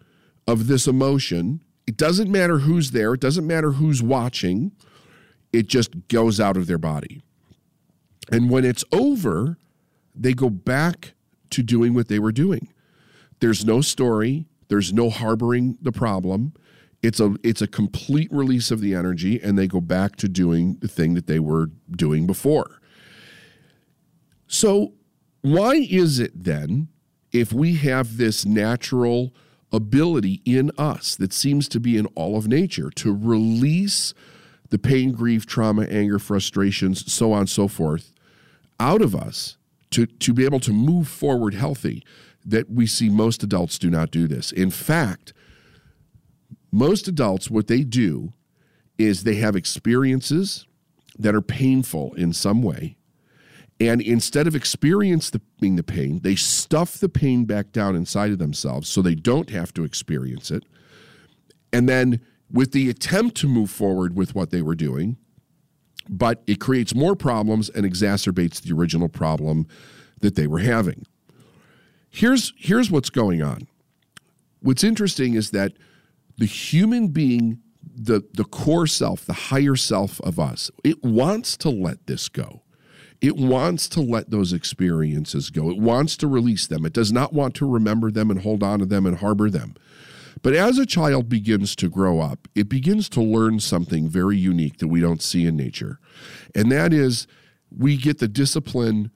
of 0.45 0.67
this 0.67 0.87
emotion. 0.87 1.61
It 1.87 1.97
doesn't 1.97 2.29
matter 2.29 2.59
who's 2.59 2.91
there. 2.91 3.13
It 3.13 3.21
doesn't 3.21 3.47
matter 3.47 3.71
who's 3.73 4.03
watching. 4.03 4.73
It 5.53 5.67
just 5.67 6.07
goes 6.09 6.39
out 6.39 6.57
of 6.57 6.67
their 6.67 6.77
body. 6.77 7.21
And 8.31 8.49
when 8.49 8.65
it's 8.65 8.83
over 8.91 9.57
they 10.19 10.33
go 10.33 10.49
back 10.49 11.13
to 11.51 11.61
doing 11.61 11.93
what 11.93 12.07
they 12.07 12.17
were 12.17 12.31
doing. 12.31 12.73
There's 13.39 13.63
no 13.63 13.81
story 13.81 14.47
there's 14.67 14.93
no 14.93 15.09
harboring 15.09 15.77
the 15.81 15.91
problem. 15.91 16.53
It's 17.03 17.19
a 17.19 17.35
it's 17.43 17.61
a 17.61 17.67
complete 17.67 18.31
release 18.31 18.71
of 18.71 18.81
the 18.81 18.95
energy 18.95 19.39
and 19.41 19.57
they 19.57 19.67
go 19.67 19.79
back 19.79 20.15
to 20.17 20.27
doing 20.27 20.77
the 20.79 20.87
thing 20.87 21.13
that 21.13 21.27
they 21.27 21.39
were 21.39 21.69
doing 21.91 22.25
before. 22.25 22.81
So 24.47 24.93
why 25.41 25.75
is 25.75 26.19
it 26.19 26.43
then 26.43 26.87
if 27.31 27.53
we 27.53 27.75
have 27.75 28.17
this 28.17 28.45
natural 28.45 29.33
ability 29.71 30.41
in 30.45 30.71
us 30.77 31.15
that 31.17 31.33
seems 31.33 31.67
to 31.69 31.79
be 31.79 31.97
in 31.97 32.05
all 32.07 32.37
of 32.37 32.47
nature 32.47 32.89
to 32.91 33.13
release 33.15 34.13
the 34.69 34.79
pain, 34.79 35.11
grief, 35.11 35.45
trauma, 35.45 35.83
anger, 35.83 36.19
frustrations, 36.19 37.11
so 37.11 37.31
on 37.31 37.41
and 37.41 37.49
so 37.49 37.67
forth 37.67 38.13
out 38.79 39.01
of 39.01 39.15
us 39.15 39.57
to, 39.91 40.05
to 40.05 40.33
be 40.33 40.45
able 40.45 40.59
to 40.59 40.73
move 40.73 41.07
forward 41.07 41.53
healthy 41.53 42.03
that 42.47 42.69
we 42.69 42.87
see 42.87 43.09
most 43.09 43.43
adults 43.43 43.77
do 43.77 43.89
not 43.89 44.09
do 44.09 44.27
this. 44.27 44.51
In 44.51 44.71
fact, 44.71 45.33
most 46.71 47.07
adults, 47.07 47.51
what 47.51 47.67
they 47.67 47.83
do 47.83 48.33
is 48.97 49.23
they 49.23 49.35
have 49.35 49.55
experiences 49.55 50.65
that 51.19 51.35
are 51.35 51.41
painful 51.41 52.13
in 52.15 52.33
some 52.33 52.63
way. 52.63 52.95
And 53.79 54.01
instead 54.01 54.47
of 54.47 54.55
experiencing 54.55 55.75
the 55.75 55.83
pain, 55.83 56.21
they 56.23 56.35
stuff 56.35 56.97
the 56.97 57.09
pain 57.09 57.45
back 57.45 57.71
down 57.71 57.95
inside 57.95 58.31
of 58.31 58.39
themselves 58.39 58.89
so 58.89 59.01
they 59.01 59.13
don't 59.13 59.49
have 59.51 59.73
to 59.73 59.83
experience 59.83 60.49
it. 60.49 60.63
And 61.71 61.87
then, 61.87 62.21
with 62.49 62.71
the 62.71 62.89
attempt 62.89 63.35
to 63.37 63.47
move 63.47 63.69
forward 63.69 64.15
with 64.15 64.33
what 64.33 64.51
they 64.51 64.61
were 64.61 64.73
doing, 64.73 65.17
but 66.09 66.41
it 66.47 66.61
creates 66.61 66.95
more 66.95 67.15
problems 67.15 67.69
and 67.69 67.85
exacerbates 67.85 68.61
the 68.61 68.73
original 68.73 69.09
problem 69.09 69.67
that 70.21 70.35
they 70.35 70.47
were 70.47 70.59
having. 70.59 71.05
Here's, 72.09 72.53
here's 72.57 72.89
what's 72.89 73.09
going 73.09 73.41
on. 73.41 73.67
What's 74.61 74.83
interesting 74.83 75.35
is 75.35 75.51
that 75.51 75.73
the 76.37 76.45
human 76.45 77.09
being, 77.09 77.61
the, 77.83 78.23
the 78.33 78.43
core 78.43 78.87
self, 78.87 79.25
the 79.25 79.33
higher 79.33 79.75
self 79.75 80.19
of 80.21 80.39
us, 80.39 80.71
it 80.83 81.03
wants 81.03 81.57
to 81.57 81.69
let 81.69 82.07
this 82.07 82.29
go. 82.29 82.63
It 83.19 83.35
wants 83.35 83.89
to 83.89 84.01
let 84.01 84.29
those 84.29 84.53
experiences 84.53 85.49
go. 85.49 85.69
It 85.71 85.79
wants 85.79 86.17
to 86.17 86.27
release 86.27 86.67
them. 86.67 86.85
It 86.85 86.93
does 86.93 87.11
not 87.11 87.33
want 87.33 87.55
to 87.55 87.69
remember 87.69 88.11
them 88.11 88.29
and 88.29 88.41
hold 88.41 88.61
on 88.61 88.79
to 88.79 88.85
them 88.85 89.05
and 89.05 89.17
harbor 89.17 89.49
them. 89.49 89.75
But 90.43 90.53
as 90.53 90.77
a 90.77 90.85
child 90.85 91.27
begins 91.27 91.75
to 91.77 91.89
grow 91.89 92.19
up, 92.19 92.47
it 92.53 92.69
begins 92.69 93.09
to 93.09 93.21
learn 93.21 93.59
something 93.59 94.07
very 94.07 94.37
unique 94.37 94.77
that 94.77 94.87
we 94.87 95.01
don't 95.01 95.21
see 95.21 95.45
in 95.45 95.57
nature. 95.57 95.99
And 96.53 96.71
that 96.71 96.93
is 96.93 97.25
we 97.75 97.97
get 97.97 98.19
the 98.19 98.27
discipline 98.27 99.11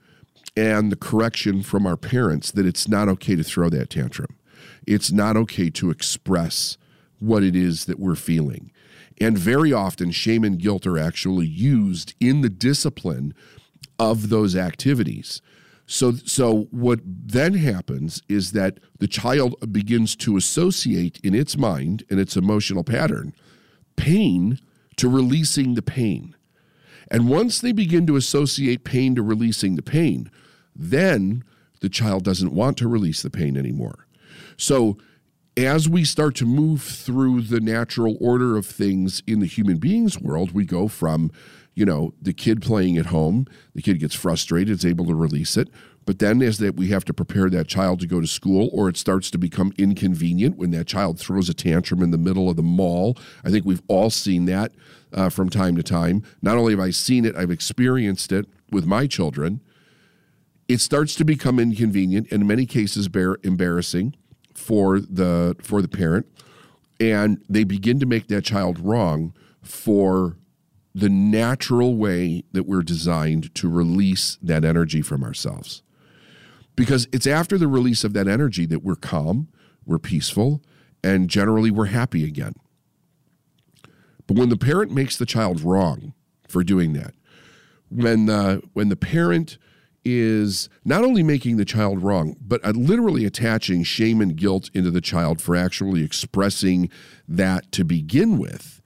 and 0.56 0.92
the 0.92 0.98
correction 0.98 1.64
from 1.64 1.88
our 1.88 1.98
parents 1.98 2.52
that 2.52 2.66
it's 2.66 2.88
not 2.88 3.08
okay 3.08 3.36
to 3.36 3.44
throw 3.44 3.70
that 3.70 3.90
tantrum. 3.90 4.38
It's 4.86 5.12
not 5.12 5.38
okay 5.38 5.70
to 5.72 5.90
express 5.90 6.78
what 7.20 7.44
it 7.44 7.56
is 7.56 7.86
that 7.86 8.00
we're 8.00 8.16
feeling. 8.16 8.72
And 9.20 9.38
very 9.38 9.72
often, 9.72 10.12
shame 10.12 10.44
and 10.44 10.58
guilt 10.58 10.88
are 10.88 10.98
actually 10.98 11.46
used 11.46 12.16
in 12.20 12.42
the 12.42 12.50
discipline 12.50 13.34
of 14.00 14.30
those 14.30 14.56
activities. 14.56 15.42
So, 15.86 16.14
so 16.14 16.68
what 16.72 17.02
then 17.06 17.54
happens 17.54 18.22
is 18.28 18.54
that 18.54 18.80
the 19.00 19.08
child 19.08 19.56
begins 19.72 20.16
to 20.18 20.38
associate 20.38 21.20
in 21.24 21.36
its 21.36 21.58
mind 21.58 22.04
and 22.10 22.20
its 22.20 22.36
emotional 22.36 22.84
pattern 22.84 23.34
pain 23.96 24.58
to 24.96 25.08
releasing 25.08 25.76
the 25.76 25.82
pain. 25.82 26.36
And 27.12 27.28
once 27.28 27.60
they 27.60 27.74
begin 27.74 28.08
to 28.08 28.16
associate 28.16 28.86
pain 28.86 29.16
to 29.16 29.22
releasing 29.22 29.76
the 29.76 29.82
pain, 29.82 30.32
then 30.74 31.44
the 31.82 31.90
child 31.90 32.24
doesn't 32.24 32.54
want 32.54 32.78
to 32.78 32.88
release 32.88 33.22
the 33.22 33.30
pain 33.30 33.58
anymore. 33.58 34.08
So, 34.58 34.98
as 35.58 35.90
we 35.90 36.06
start 36.06 36.36
to 36.36 36.46
move 36.46 36.82
through 36.82 37.42
the 37.42 37.60
natural 37.60 38.16
order 38.22 38.56
of 38.56 38.66
things 38.66 39.22
in 39.28 39.42
the 39.42 39.46
human 39.46 39.78
beings 39.78 40.18
world, 40.18 40.54
we 40.54 40.64
go 40.64 40.88
from, 40.88 41.30
you 41.76 41.86
know, 41.86 42.14
the 42.22 42.32
kid 42.32 42.62
playing 42.62 42.98
at 42.98 43.08
home, 43.08 43.46
the 43.76 43.82
kid 43.82 44.00
gets 44.00 44.16
frustrated, 44.16 44.78
is 44.78 44.86
able 44.86 45.06
to 45.08 45.14
release 45.14 45.58
it. 45.58 45.68
But 46.12 46.20
then, 46.20 46.42
is 46.42 46.58
that 46.58 46.76
we 46.76 46.90
have 46.90 47.06
to 47.06 47.14
prepare 47.14 47.50
that 47.52 47.70
child 47.70 48.02
to 48.02 48.06
go 48.06 48.20
to 48.20 48.28
school, 48.28 48.70
or 48.74 48.90
it 48.90 48.98
starts 48.98 49.32
to 49.32 49.38
become 49.38 49.72
inconvenient 49.78 50.58
when 50.58 50.72
that 50.72 50.86
child 50.86 51.18
throws 51.18 51.48
a 51.48 51.54
tantrum 51.54 52.04
in 52.04 52.12
the 52.12 52.18
middle 52.18 52.50
of 52.50 52.58
the 52.58 52.62
mall. 52.62 53.18
I 53.46 53.50
think 53.50 53.66
we've 53.66 53.82
all 53.88 54.10
seen 54.10 54.44
that 54.48 54.74
uh, 55.14 55.30
from 55.30 55.50
time 55.50 55.78
to 55.78 55.84
time. 55.84 56.24
Not 56.42 56.58
only 56.58 56.74
have 56.74 56.82
I 56.82 56.90
seen 56.90 57.24
it, 57.24 57.38
I've 57.38 57.50
experienced 57.50 58.34
it 58.34 58.46
with 58.70 58.86
my 58.86 59.08
children 59.08 59.62
it 60.68 60.82
starts 60.82 61.16
to 61.16 61.26
become 61.26 61.60
inconvenient 61.60 62.28
and 62.30 62.42
in 62.42 62.48
many 62.48 62.66
cases 62.66 63.08
bear, 63.08 63.38
embarrassing 63.44 64.14
for 64.54 65.00
the 65.00 65.56
for 65.62 65.82
the 65.82 65.88
parent 65.88 66.26
and 67.00 67.42
they 67.50 67.64
begin 67.64 68.00
to 68.00 68.06
make 68.06 68.28
that 68.28 68.44
child 68.44 68.80
wrong 68.80 69.34
for 69.62 70.38
the 70.94 71.10
natural 71.10 71.96
way 71.96 72.44
that 72.52 72.64
we're 72.64 72.84
designed 72.84 73.54
to 73.56 73.70
release 73.70 74.38
that 74.42 74.66
energy 74.66 75.02
from 75.02 75.24
ourselves 75.24 75.84
because 76.76 77.08
it's 77.12 77.28
after 77.28 77.58
the 77.58 77.68
release 77.68 78.04
of 78.04 78.14
that 78.14 78.28
energy 78.28 78.66
that 78.66 78.84
we're 78.84 78.96
calm 78.96 79.48
we're 79.86 80.00
peaceful 80.00 80.62
and 81.04 81.30
generally 81.30 81.72
we're 81.72 81.86
happy 81.86 82.24
again 82.24 82.54
but 84.28 84.38
when 84.38 84.50
the 84.50 84.58
parent 84.58 84.92
makes 84.92 85.18
the 85.18 85.26
child 85.26 85.62
wrong 85.62 86.14
for 86.48 86.64
doing 86.64 86.94
that 86.94 87.14
when 87.90 88.26
the 88.26 88.62
when 88.74 88.90
the 88.90 88.96
parent 88.96 89.58
is 90.04 90.70
not 90.84 91.04
only 91.04 91.24
making 91.24 91.58
the 91.58 91.66
child 91.66 92.02
wrong, 92.02 92.36
but 92.42 92.64
literally 92.76 93.26
attaching 93.26 93.84
shame 93.84 94.22
and 94.22 94.36
guilt 94.36 94.70
into 94.74 94.90
the 94.92 95.02
child 95.02 95.42
for 95.42 95.56
actually 95.56 96.04
expressing 96.04 96.90
that 97.28 97.72
to 97.72 97.84
begin 97.84 98.38
with. 98.38 98.81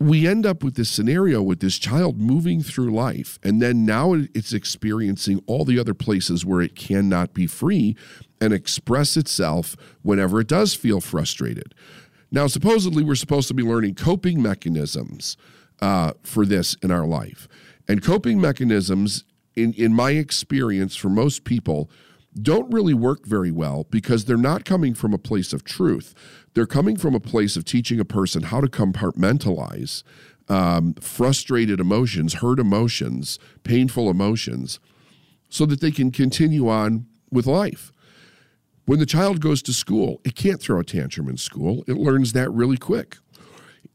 We 0.00 0.28
end 0.28 0.46
up 0.46 0.62
with 0.62 0.76
this 0.76 0.88
scenario 0.88 1.42
with 1.42 1.58
this 1.58 1.76
child 1.76 2.18
moving 2.18 2.62
through 2.62 2.94
life, 2.94 3.38
and 3.42 3.60
then 3.60 3.84
now 3.84 4.14
it's 4.14 4.52
experiencing 4.52 5.42
all 5.46 5.64
the 5.64 5.78
other 5.78 5.94
places 5.94 6.44
where 6.44 6.60
it 6.60 6.76
cannot 6.76 7.34
be 7.34 7.48
free 7.48 7.96
and 8.40 8.52
express 8.52 9.16
itself 9.16 9.76
whenever 10.02 10.40
it 10.40 10.46
does 10.46 10.74
feel 10.74 11.00
frustrated. 11.00 11.74
Now, 12.30 12.46
supposedly, 12.46 13.02
we're 13.02 13.16
supposed 13.16 13.48
to 13.48 13.54
be 13.54 13.64
learning 13.64 13.96
coping 13.96 14.40
mechanisms 14.40 15.36
uh, 15.80 16.12
for 16.22 16.46
this 16.46 16.74
in 16.82 16.92
our 16.92 17.06
life. 17.06 17.48
And 17.88 18.02
coping 18.02 18.40
mechanisms 18.40 19.24
in, 19.56 19.72
in 19.72 19.94
my 19.94 20.12
experience, 20.12 20.94
for 20.94 21.08
most 21.08 21.42
people, 21.42 21.90
don't 22.42 22.72
really 22.72 22.94
work 22.94 23.26
very 23.26 23.50
well 23.50 23.86
because 23.90 24.24
they're 24.24 24.36
not 24.36 24.64
coming 24.64 24.94
from 24.94 25.14
a 25.14 25.18
place 25.18 25.52
of 25.52 25.64
truth. 25.64 26.14
They're 26.54 26.66
coming 26.66 26.96
from 26.96 27.14
a 27.14 27.20
place 27.20 27.56
of 27.56 27.64
teaching 27.64 28.00
a 28.00 28.04
person 28.04 28.44
how 28.44 28.60
to 28.60 28.68
compartmentalize 28.68 30.02
um, 30.48 30.94
frustrated 30.94 31.80
emotions, 31.80 32.34
hurt 32.34 32.58
emotions, 32.58 33.38
painful 33.64 34.10
emotions, 34.10 34.80
so 35.48 35.66
that 35.66 35.80
they 35.80 35.90
can 35.90 36.10
continue 36.10 36.68
on 36.68 37.06
with 37.30 37.46
life. 37.46 37.92
When 38.86 38.98
the 38.98 39.06
child 39.06 39.40
goes 39.40 39.60
to 39.62 39.72
school, 39.72 40.20
it 40.24 40.34
can't 40.34 40.60
throw 40.60 40.80
a 40.80 40.84
tantrum 40.84 41.28
in 41.28 41.36
school. 41.36 41.84
It 41.86 41.96
learns 41.96 42.32
that 42.32 42.50
really 42.50 42.78
quick. 42.78 43.18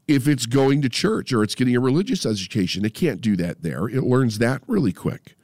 If 0.08 0.28
it's 0.28 0.46
going 0.46 0.82
to 0.84 0.90
church 0.90 1.34
or 1.34 1.44
it's 1.44 1.56
getting 1.56 1.76
a 1.76 1.80
religious 1.80 2.26
education, 2.26 2.86
it 2.86 2.94
can't 2.94 3.22
do 3.22 3.36
that 3.38 3.64
there. 3.64 3.88
It 3.88 4.04
learns 4.04 4.38
that 4.38 4.62
really 4.68 4.94
quick. 4.94 5.36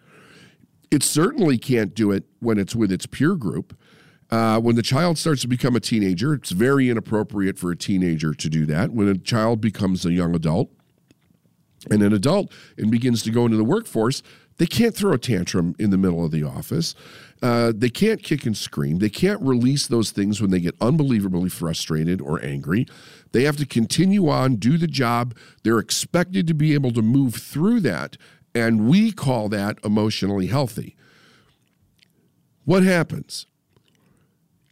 It 0.92 1.04
certainly 1.04 1.58
can't 1.58 1.94
do 1.94 2.12
it 2.12 2.26
when 2.40 2.58
it's 2.58 2.76
with 2.76 2.92
its 2.92 3.06
peer 3.06 3.36
group. 3.36 3.78
Uh, 4.32 4.60
when 4.60 4.76
the 4.76 4.84
child 4.84 5.18
starts 5.18 5.42
to 5.42 5.48
become 5.48 5.76
a 5.76 5.80
teenager, 5.80 6.34
it's 6.34 6.52
very 6.52 6.90
inappropriate 6.90 7.58
for 7.58 7.72
a 7.72 7.76
teenager 7.76 8.34
to 8.34 8.50
do 8.50 8.66
that. 8.68 8.92
When 8.92 9.08
a 9.08 9.18
child 9.18 9.60
becomes 9.60 10.06
a 10.06 10.12
young 10.12 10.36
adult 10.36 10.70
and 11.90 12.04
an 12.04 12.14
adult 12.14 12.52
and 12.78 12.92
begins 12.92 13.24
to 13.24 13.32
go 13.32 13.46
into 13.46 13.58
the 13.58 13.64
workforce, 13.64 14.22
they 14.58 14.68
can't 14.68 14.94
throw 14.94 15.14
a 15.14 15.18
tantrum 15.18 15.74
in 15.80 15.90
the 15.90 15.98
middle 15.98 16.24
of 16.24 16.32
the 16.32 16.44
office. 16.44 16.94
Uh, 17.42 17.72
they 17.74 17.90
can't 17.90 18.22
kick 18.22 18.46
and 18.46 18.56
scream. 18.56 19.00
They 19.00 19.10
can't 19.10 19.42
release 19.42 19.88
those 19.88 20.12
things 20.12 20.42
when 20.42 20.52
they 20.52 20.60
get 20.60 20.76
unbelievably 20.82 21.50
frustrated 21.50 22.20
or 22.20 22.44
angry. 22.44 22.86
They 23.32 23.44
have 23.44 23.56
to 23.58 23.66
continue 23.66 24.28
on, 24.28 24.58
do 24.58 24.78
the 24.78 24.88
job. 24.88 25.34
They're 25.64 25.80
expected 25.80 26.46
to 26.48 26.54
be 26.54 26.74
able 26.74 26.92
to 26.92 27.02
move 27.02 27.36
through 27.36 27.80
that 27.82 28.18
and 28.54 28.88
we 28.88 29.12
call 29.12 29.50
that 29.50 29.78
emotionally 29.84 30.48
healthy. 30.48 30.96
What 32.66 32.84
happens? 32.84 33.46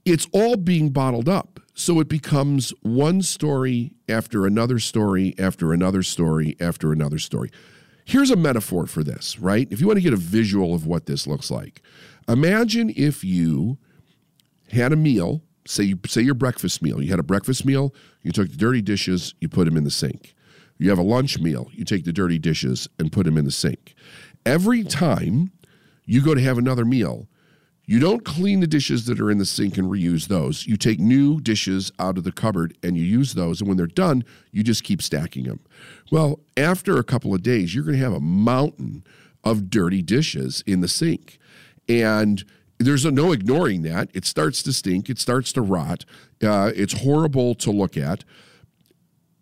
It's 0.06 0.28
all 0.32 0.56
being 0.56 0.90
bottled 0.90 1.28
up. 1.28 1.60
So 1.74 2.00
it 2.00 2.08
becomes 2.08 2.74
one 2.82 3.22
story 3.22 3.94
after 4.10 4.48
another 4.48 4.80
story 4.80 5.36
after 5.38 5.74
another 5.74 6.02
story 6.02 6.56
after 6.60 6.92
another 6.92 7.20
story. 7.20 7.52
Here's 8.04 8.32
a 8.32 8.36
metaphor 8.36 8.88
for 8.88 9.04
this, 9.04 9.38
right? 9.38 9.68
If 9.70 9.80
you 9.80 9.86
want 9.86 9.98
to 9.98 10.04
get 10.04 10.14
a 10.14 10.18
visual 10.18 10.74
of 10.74 10.88
what 10.88 11.06
this 11.06 11.28
looks 11.28 11.52
like, 11.52 11.82
imagine 12.28 12.92
if 12.96 13.24
you 13.24 13.78
had 14.72 14.92
a 14.92 14.96
meal, 14.96 15.44
say 15.68 15.84
you 15.84 16.00
say 16.08 16.22
your 16.22 16.34
breakfast 16.34 16.82
meal. 16.82 17.02
You 17.02 17.10
had 17.10 17.20
a 17.20 17.24
breakfast 17.24 17.66
meal, 17.66 17.94
you 18.24 18.32
took 18.32 18.50
the 18.50 18.58
dirty 18.58 18.82
dishes, 18.82 19.36
you 19.40 19.50
put 19.50 19.66
them 19.66 19.78
in 19.78 19.84
the 19.84 19.92
sink. 19.92 20.34
You 20.78 20.90
have 20.90 21.00
a 21.00 21.04
lunch 21.04 21.40
meal, 21.40 21.70
you 21.74 21.86
take 21.86 22.06
the 22.06 22.14
dirty 22.14 22.38
dishes 22.40 22.88
and 23.00 23.12
put 23.12 23.26
them 23.26 23.38
in 23.38 23.46
the 23.46 23.52
sink. 23.52 23.96
Every 24.46 24.84
time 24.84 25.52
you 26.06 26.22
go 26.22 26.34
to 26.36 26.42
have 26.42 26.58
another 26.58 26.86
meal, 26.86 27.28
you 27.90 28.00
don't 28.00 28.26
clean 28.26 28.60
the 28.60 28.68
dishes 28.68 29.06
that 29.06 29.20
are 29.20 29.32
in 29.32 29.38
the 29.38 29.46
sink 29.46 29.78
and 29.78 29.88
reuse 29.88 30.28
those. 30.28 30.68
You 30.68 30.76
take 30.76 31.00
new 31.00 31.40
dishes 31.40 31.90
out 32.00 32.18
of 32.18 32.26
the 32.26 32.34
cupboard 32.34 32.78
and 32.84 32.98
you 32.98 33.04
use 33.06 33.34
those. 33.34 33.62
And 33.62 33.68
when 33.70 33.78
they're 33.78 33.88
done, 33.88 34.26
you 34.52 34.62
just 34.62 34.84
keep 34.84 35.02
stacking 35.02 35.46
them. 35.46 35.62
Well, 36.12 36.42
after 36.58 36.98
a 36.98 37.04
couple 37.04 37.34
of 37.34 37.44
days, 37.44 37.74
you're 37.74 37.86
going 37.86 37.98
to 37.98 38.04
have 38.04 38.14
a 38.14 38.20
mountain 38.20 39.06
of 39.42 39.70
dirty 39.70 40.02
dishes 40.02 40.66
in 40.68 40.82
the 40.82 40.90
sink. 40.90 41.40
And 41.88 42.44
there's 42.78 43.06
no 43.06 43.32
ignoring 43.32 43.84
that. 43.84 44.10
It 44.14 44.26
starts 44.26 44.62
to 44.64 44.74
stink, 44.74 45.10
it 45.10 45.18
starts 45.18 45.54
to 45.54 45.62
rot. 45.62 46.04
Uh, 46.44 46.72
it's 46.76 47.02
horrible 47.02 47.56
to 47.56 47.72
look 47.72 47.96
at. 47.96 48.26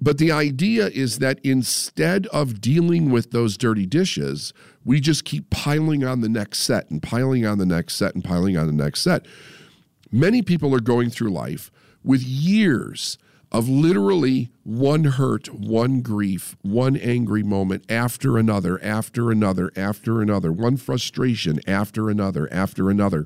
But 0.05 0.19
the 0.19 0.31
idea 0.31 0.89
is 0.89 1.17
that 1.17 1.39
instead 1.43 2.27
of 2.27 2.61
dealing 2.61 3.09
with 3.09 3.31
those 3.31 3.57
dirty 3.57 3.87
dishes, 3.87 4.53
we 4.83 4.99
just 4.99 5.25
keep 5.25 5.49
piling 5.49 6.03
on 6.03 6.21
the 6.21 6.29
next 6.29 6.59
set 6.59 6.91
and 6.91 7.01
piling 7.01 7.43
on 7.43 7.57
the 7.57 7.65
next 7.65 7.95
set 7.95 8.13
and 8.13 8.23
piling 8.23 8.55
on 8.55 8.67
the 8.67 8.83
next 8.83 9.01
set. 9.01 9.25
Many 10.11 10.43
people 10.43 10.75
are 10.75 10.79
going 10.79 11.09
through 11.09 11.31
life 11.31 11.71
with 12.03 12.21
years 12.21 13.17
of 13.51 13.67
literally 13.67 14.51
one 14.61 15.05
hurt, 15.05 15.51
one 15.51 16.01
grief, 16.01 16.55
one 16.61 16.95
angry 16.97 17.41
moment 17.41 17.83
after 17.89 18.37
another, 18.37 18.79
after 18.83 19.31
another, 19.31 19.71
after 19.75 20.21
another, 20.21 20.51
one 20.51 20.77
frustration 20.77 21.59
after 21.65 22.11
another, 22.11 22.47
after 22.53 22.91
another, 22.91 23.25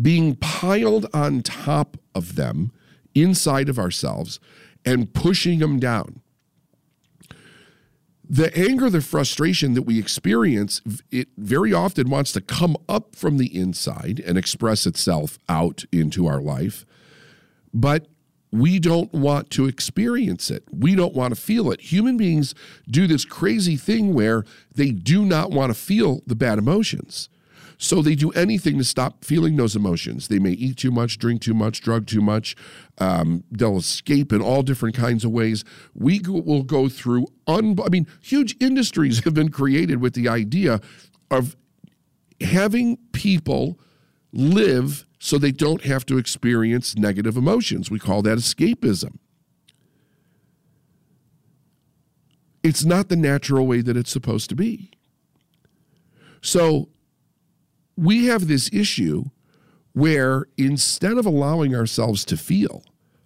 being 0.00 0.34
piled 0.34 1.06
on 1.14 1.42
top 1.42 1.96
of 2.12 2.34
them 2.34 2.72
inside 3.14 3.68
of 3.68 3.78
ourselves 3.78 4.40
and 4.84 5.12
pushing 5.12 5.58
them 5.58 5.78
down. 5.78 6.20
The 8.28 8.56
anger, 8.56 8.88
the 8.88 9.02
frustration 9.02 9.74
that 9.74 9.82
we 9.82 9.98
experience, 9.98 10.80
it 11.10 11.28
very 11.36 11.72
often 11.72 12.08
wants 12.08 12.32
to 12.32 12.40
come 12.40 12.76
up 12.88 13.14
from 13.14 13.36
the 13.36 13.54
inside 13.54 14.22
and 14.24 14.38
express 14.38 14.86
itself 14.86 15.38
out 15.48 15.84
into 15.92 16.26
our 16.26 16.40
life. 16.40 16.86
But 17.74 18.06
we 18.50 18.78
don't 18.78 19.12
want 19.12 19.50
to 19.50 19.66
experience 19.66 20.50
it. 20.50 20.64
We 20.70 20.94
don't 20.94 21.14
want 21.14 21.34
to 21.34 21.40
feel 21.40 21.70
it. 21.72 21.80
Human 21.80 22.16
beings 22.16 22.54
do 22.88 23.06
this 23.06 23.24
crazy 23.24 23.76
thing 23.76 24.14
where 24.14 24.44
they 24.74 24.90
do 24.90 25.24
not 25.24 25.50
want 25.50 25.70
to 25.70 25.78
feel 25.78 26.22
the 26.26 26.34
bad 26.34 26.58
emotions. 26.58 27.28
So 27.82 28.00
they 28.00 28.14
do 28.14 28.30
anything 28.30 28.78
to 28.78 28.84
stop 28.84 29.24
feeling 29.24 29.56
those 29.56 29.74
emotions. 29.74 30.28
They 30.28 30.38
may 30.38 30.52
eat 30.52 30.76
too 30.76 30.92
much, 30.92 31.18
drink 31.18 31.42
too 31.42 31.52
much, 31.52 31.80
drug 31.80 32.06
too 32.06 32.20
much. 32.20 32.54
Um, 32.98 33.42
they'll 33.50 33.76
escape 33.76 34.32
in 34.32 34.40
all 34.40 34.62
different 34.62 34.94
kinds 34.94 35.24
of 35.24 35.32
ways. 35.32 35.64
We 35.92 36.20
go, 36.20 36.34
will 36.34 36.62
go 36.62 36.88
through, 36.88 37.26
un- 37.48 37.76
I 37.84 37.88
mean, 37.88 38.06
huge 38.20 38.54
industries 38.60 39.18
have 39.24 39.34
been 39.34 39.50
created 39.50 40.00
with 40.00 40.14
the 40.14 40.28
idea 40.28 40.80
of 41.28 41.56
having 42.40 42.98
people 43.10 43.80
live 44.32 45.04
so 45.18 45.36
they 45.36 45.50
don't 45.50 45.82
have 45.82 46.06
to 46.06 46.18
experience 46.18 46.94
negative 46.94 47.36
emotions. 47.36 47.90
We 47.90 47.98
call 47.98 48.22
that 48.22 48.38
escapism. 48.38 49.18
It's 52.62 52.84
not 52.84 53.08
the 53.08 53.16
natural 53.16 53.66
way 53.66 53.80
that 53.80 53.96
it's 53.96 54.12
supposed 54.12 54.50
to 54.50 54.54
be. 54.54 54.92
So 56.42 56.88
we 57.96 58.26
have 58.26 58.48
this 58.48 58.70
issue 58.72 59.24
where 59.92 60.46
instead 60.56 61.18
of 61.18 61.26
allowing 61.26 61.74
ourselves 61.74 62.24
to 62.26 62.36
feel, 62.36 62.82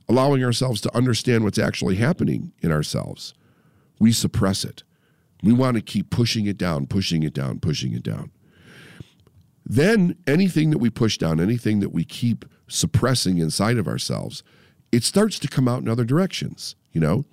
allowing 0.09 0.45
ourselves 0.45 0.81
to 0.83 0.97
understand 0.97 1.45
what's 1.45 1.59
actually 1.59 1.97
happening 1.97 2.53
in 2.61 2.73
ourselves, 2.73 3.35
we 3.99 4.13
suppress 4.13 4.65
it. 4.65 4.83
We 5.43 5.53
want 5.53 5.77
to 5.77 5.83
keep 5.83 6.11
pushing 6.11 6.47
it 6.47 6.59
down, 6.59 6.87
pushing 6.87 7.23
it 7.23 7.35
down, 7.35 7.61
pushing 7.61 7.93
it 7.93 8.03
down. 8.03 8.31
Then 9.65 10.17
anything 10.27 10.71
that 10.71 10.79
we 10.79 10.91
push 10.91 11.19
down, 11.19 11.41
anything 11.41 11.81
that 11.81 11.91
we 11.91 12.05
keep 12.05 12.45
suppressing 12.69 13.39
inside 13.39 13.79
of 13.79 13.89
ourselves, 13.89 14.43
it 14.93 15.05
starts 15.05 15.39
to 15.41 15.49
come 15.49 15.69
out 15.69 15.83
in 15.83 15.89
other 15.89 16.05
directions. 16.05 16.77
You 16.93 17.01
know, 17.01 17.25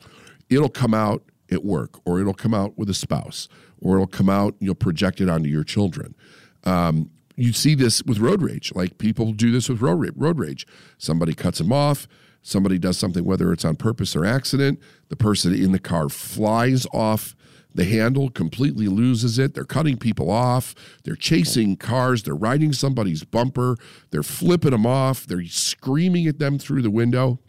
it'll 0.50 0.70
come 0.70 0.94
out 0.94 1.24
at 1.52 1.64
work, 1.64 2.00
or 2.06 2.20
it'll 2.20 2.34
come 2.34 2.54
out 2.54 2.78
with 2.78 2.90
a 2.90 2.94
spouse, 2.94 3.48
or 3.80 3.96
it'll 3.96 4.08
come 4.08 4.30
out, 4.30 4.56
you'll 4.60 4.76
project 4.76 5.22
it 5.22 5.30
onto 5.30 5.50
your 5.50 5.64
children. 5.64 6.16
Um, 6.64 7.12
you 7.36 7.54
see 7.54 7.76
this 7.76 8.04
with 8.04 8.20
road 8.20 8.42
rage. 8.42 8.72
Like 8.76 8.98
people 8.98 9.34
do 9.34 9.52
this 9.52 9.70
with 9.70 9.82
road 9.82 10.00
rage. 10.00 10.14
Road 10.16 10.40
rage. 10.40 10.68
Somebody 10.98 11.34
cuts 11.34 11.58
them 11.60 11.72
off. 11.72 12.08
Somebody 12.42 12.78
does 12.78 12.98
something, 12.98 13.24
whether 13.24 13.54
it's 13.54 13.64
on 13.64 13.78
purpose 13.78 14.16
or 14.16 14.26
accident. 14.26 14.80
The 15.10 15.16
person 15.16 15.54
in 15.54 15.72
the 15.72 15.80
car 15.80 16.10
flies 16.10 16.86
off 16.94 17.36
the 17.76 17.86
handle, 17.86 18.30
completely 18.30 18.88
loses 18.88 19.40
it. 19.40 19.54
They're 19.54 19.64
cutting 19.64 19.98
people 19.98 20.30
off. 20.30 20.76
They're 21.04 21.16
chasing 21.16 21.76
cars. 21.76 22.24
They're 22.24 22.36
riding 22.36 22.72
somebody's 22.74 23.24
bumper. 23.24 23.78
They're 24.12 24.24
flipping 24.24 24.72
them 24.72 24.86
off. 24.86 25.26
They're 25.26 25.46
screaming 25.46 26.28
at 26.28 26.38
them 26.38 26.60
through 26.60 26.84
the 26.84 26.92
window. 26.92 27.40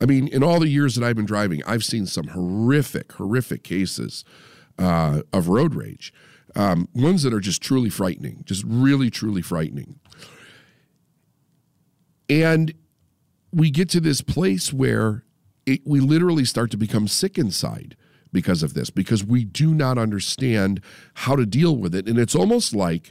I 0.00 0.06
mean, 0.06 0.28
in 0.28 0.42
all 0.42 0.58
the 0.58 0.68
years 0.68 0.94
that 0.94 1.04
I've 1.04 1.16
been 1.16 1.26
driving, 1.26 1.62
I've 1.66 1.84
seen 1.84 2.06
some 2.06 2.28
horrific, 2.28 3.12
horrific 3.12 3.62
cases 3.62 4.24
uh, 4.80 5.22
of 5.32 5.48
road 5.48 5.74
rage 5.74 6.12
um, 6.56 6.88
ones 6.94 7.22
that 7.22 7.32
are 7.32 7.40
just 7.40 7.62
truly 7.62 7.90
frightening, 7.90 8.42
just 8.44 8.64
really, 8.66 9.10
truly 9.10 9.42
frightening. 9.42 9.98
And 12.28 12.74
we 13.52 13.70
get 13.70 13.88
to 13.90 14.00
this 14.00 14.20
place 14.22 14.72
where 14.72 15.24
it, 15.66 15.80
we 15.84 16.00
literally 16.00 16.44
start 16.44 16.70
to 16.72 16.76
become 16.76 17.08
sick 17.08 17.38
inside 17.38 17.96
because 18.32 18.62
of 18.62 18.74
this, 18.74 18.90
because 18.90 19.24
we 19.24 19.44
do 19.44 19.74
not 19.74 19.98
understand 19.98 20.80
how 21.14 21.34
to 21.34 21.44
deal 21.44 21.76
with 21.76 21.94
it. 21.94 22.06
And 22.06 22.18
it's 22.18 22.34
almost 22.34 22.74
like 22.74 23.10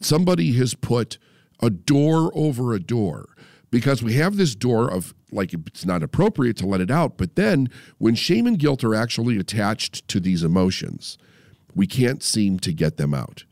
somebody 0.00 0.52
has 0.52 0.74
put 0.74 1.18
a 1.60 1.70
door 1.70 2.30
over 2.34 2.72
a 2.72 2.80
door 2.80 3.30
because 3.70 4.02
we 4.02 4.14
have 4.14 4.36
this 4.36 4.54
door 4.54 4.90
of 4.90 5.14
like 5.30 5.52
it's 5.52 5.84
not 5.84 6.02
appropriate 6.02 6.56
to 6.58 6.66
let 6.66 6.80
it 6.80 6.90
out. 6.90 7.18
But 7.18 7.36
then 7.36 7.68
when 7.98 8.14
shame 8.14 8.46
and 8.46 8.58
guilt 8.58 8.82
are 8.84 8.94
actually 8.94 9.38
attached 9.38 10.06
to 10.08 10.20
these 10.20 10.42
emotions, 10.42 11.18
we 11.74 11.86
can't 11.86 12.22
seem 12.22 12.58
to 12.60 12.72
get 12.72 12.96
them 12.96 13.14
out. 13.14 13.44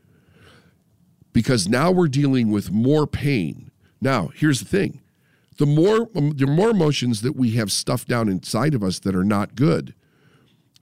Because 1.33 1.69
now 1.69 1.91
we're 1.91 2.09
dealing 2.09 2.51
with 2.51 2.71
more 2.71 3.07
pain. 3.07 3.71
Now, 4.01 4.31
here's 4.35 4.61
the 4.61 4.67
thing 4.67 5.01
the 5.59 5.67
more, 5.67 6.09
um, 6.14 6.31
the 6.37 6.47
more 6.47 6.71
emotions 6.71 7.23
that 7.23 7.37
we 7.37 7.53
have 7.53 7.73
stuffed 7.73 8.09
down 8.09 8.29
inside 8.29 8.75
of 8.75 8.83
us 8.83 8.99
that 9.01 9.14
are 9.14 9.25
not 9.25 9.55
good, 9.55 9.95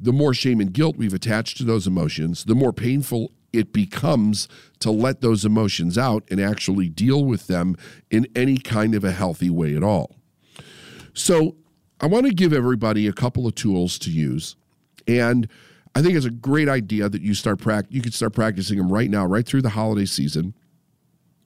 the 0.00 0.12
more 0.12 0.34
shame 0.34 0.60
and 0.60 0.72
guilt 0.72 0.96
we've 0.96 1.14
attached 1.14 1.56
to 1.58 1.64
those 1.64 1.86
emotions, 1.86 2.44
the 2.44 2.54
more 2.54 2.72
painful 2.72 3.32
it 3.54 3.72
becomes 3.72 4.48
to 4.80 4.90
let 4.90 5.20
those 5.20 5.44
emotions 5.44 5.96
out 5.96 6.24
and 6.30 6.40
actually 6.40 6.88
deal 6.88 7.24
with 7.24 7.46
them 7.46 7.76
in 8.10 8.26
any 8.34 8.58
kind 8.58 8.94
of 8.94 9.04
a 9.04 9.12
healthy 9.12 9.50
way 9.50 9.76
at 9.76 9.82
all. 9.82 10.16
So, 11.14 11.56
I 12.00 12.06
want 12.06 12.26
to 12.26 12.34
give 12.34 12.52
everybody 12.52 13.06
a 13.06 13.12
couple 13.12 13.46
of 13.46 13.54
tools 13.54 13.98
to 14.00 14.10
use. 14.10 14.56
And 15.06 15.48
I 15.94 16.02
think 16.02 16.16
it's 16.16 16.26
a 16.26 16.30
great 16.30 16.68
idea 16.68 17.08
that 17.08 17.22
you 17.22 17.34
start 17.34 17.60
you 17.88 18.02
could 18.02 18.14
start 18.14 18.34
practicing 18.34 18.78
them 18.78 18.92
right 18.92 19.08
now, 19.08 19.24
right 19.24 19.46
through 19.46 19.62
the 19.62 19.70
holiday 19.70 20.06
season. 20.06 20.54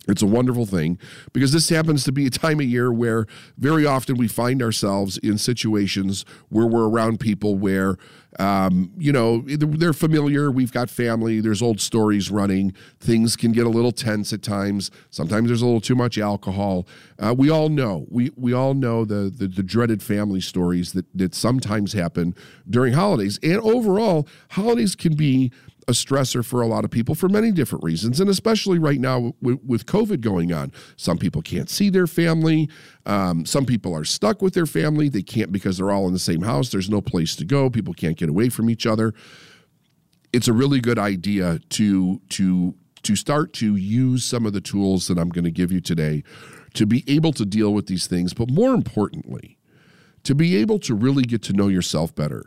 It's 0.08 0.22
a 0.22 0.26
wonderful 0.26 0.64
thing 0.64 0.98
because 1.34 1.52
this 1.52 1.68
happens 1.68 2.02
to 2.04 2.12
be 2.12 2.26
a 2.26 2.30
time 2.30 2.60
of 2.60 2.66
year 2.66 2.90
where 2.90 3.26
very 3.58 3.84
often 3.84 4.16
we 4.16 4.26
find 4.26 4.62
ourselves 4.62 5.18
in 5.18 5.36
situations 5.36 6.24
where 6.48 6.66
we're 6.66 6.88
around 6.88 7.20
people 7.20 7.56
where, 7.56 7.98
um, 8.38 8.90
you 8.96 9.12
know, 9.12 9.42
they're 9.46 9.92
familiar. 9.92 10.50
We've 10.50 10.72
got 10.72 10.88
family. 10.88 11.40
There's 11.40 11.60
old 11.60 11.78
stories 11.78 12.30
running. 12.30 12.72
Things 12.98 13.36
can 13.36 13.52
get 13.52 13.66
a 13.66 13.68
little 13.68 13.92
tense 13.92 14.32
at 14.32 14.42
times. 14.42 14.90
Sometimes 15.10 15.48
there's 15.48 15.60
a 15.60 15.66
little 15.66 15.80
too 15.80 15.94
much 15.94 16.16
alcohol. 16.16 16.86
Uh, 17.18 17.34
we 17.36 17.50
all 17.50 17.68
know. 17.68 18.06
We 18.08 18.30
we 18.34 18.54
all 18.54 18.72
know 18.72 19.04
the, 19.04 19.30
the 19.34 19.46
the 19.46 19.62
dreaded 19.62 20.02
family 20.02 20.40
stories 20.40 20.92
that 20.94 21.04
that 21.14 21.34
sometimes 21.34 21.92
happen 21.92 22.34
during 22.68 22.94
holidays. 22.94 23.38
And 23.42 23.58
overall, 23.58 24.26
holidays 24.48 24.96
can 24.96 25.14
be 25.16 25.52
a 25.88 25.92
stressor 25.92 26.44
for 26.44 26.60
a 26.60 26.66
lot 26.66 26.84
of 26.84 26.90
people 26.90 27.14
for 27.14 27.28
many 27.30 27.50
different 27.50 27.82
reasons, 27.82 28.20
and 28.20 28.28
especially 28.28 28.78
right 28.78 29.00
now 29.00 29.32
with, 29.40 29.58
with 29.66 29.86
COVID 29.86 30.20
going 30.20 30.52
on. 30.52 30.70
Some 30.96 31.16
people 31.16 31.40
can't 31.40 31.70
see 31.70 31.88
their 31.88 32.06
family. 32.06 32.68
Um, 33.06 33.46
some 33.46 33.64
people 33.64 33.96
are 33.96 34.04
stuck 34.04 34.42
with 34.42 34.52
their 34.52 34.66
family. 34.66 35.08
They 35.08 35.22
can't 35.22 35.50
because 35.50 35.78
they're 35.78 35.90
all 35.90 36.06
in 36.06 36.12
the 36.12 36.18
same 36.18 36.42
house. 36.42 36.68
There's 36.68 36.90
no 36.90 37.00
place 37.00 37.34
to 37.36 37.44
go. 37.44 37.70
People 37.70 37.94
can't 37.94 38.18
get 38.18 38.28
away 38.28 38.50
from 38.50 38.68
each 38.68 38.86
other. 38.86 39.14
It's 40.30 40.46
a 40.46 40.52
really 40.52 40.80
good 40.80 40.98
idea 40.98 41.58
to 41.70 42.20
to 42.28 42.74
to 43.02 43.16
start 43.16 43.54
to 43.54 43.76
use 43.76 44.24
some 44.24 44.44
of 44.44 44.52
the 44.52 44.60
tools 44.60 45.08
that 45.08 45.18
I'm 45.18 45.30
going 45.30 45.44
to 45.44 45.50
give 45.50 45.72
you 45.72 45.80
today 45.80 46.22
to 46.74 46.84
be 46.84 47.02
able 47.06 47.32
to 47.32 47.46
deal 47.46 47.72
with 47.72 47.86
these 47.86 48.06
things, 48.06 48.34
but 48.34 48.50
more 48.50 48.74
importantly, 48.74 49.56
to 50.24 50.34
be 50.34 50.56
able 50.56 50.78
to 50.80 50.94
really 50.94 51.22
get 51.22 51.42
to 51.44 51.54
know 51.54 51.68
yourself 51.68 52.14
better 52.14 52.44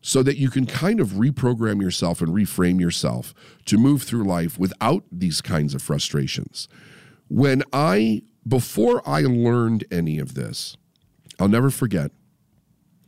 so 0.00 0.22
that 0.22 0.38
you 0.38 0.50
can 0.50 0.66
kind 0.66 1.00
of 1.00 1.08
reprogram 1.10 1.80
yourself 1.82 2.20
and 2.20 2.30
reframe 2.30 2.80
yourself 2.80 3.34
to 3.66 3.76
move 3.76 4.02
through 4.02 4.24
life 4.24 4.58
without 4.58 5.04
these 5.12 5.40
kinds 5.40 5.74
of 5.74 5.82
frustrations. 5.82 6.68
When 7.28 7.62
I, 7.72 8.22
before 8.46 9.06
I 9.06 9.22
learned 9.22 9.84
any 9.90 10.18
of 10.18 10.34
this, 10.34 10.76
I'll 11.38 11.48
never 11.48 11.70
forget 11.70 12.12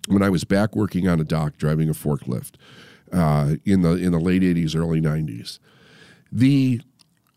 when 0.09 0.23
I 0.23 0.31
was 0.31 0.45
back 0.45 0.75
working 0.75 1.09
on 1.09 1.21
a 1.21 1.25
dock 1.25 1.57
driving 1.57 1.89
a 1.89 1.93
forklift 1.93 2.55
uh, 3.13 3.57
in 3.65 3.83
the 3.83 3.93
in 3.93 4.13
the 4.13 4.19
late 4.19 4.43
80s, 4.43 4.75
early 4.77 5.01
90s. 5.01 5.59
The 6.31 6.81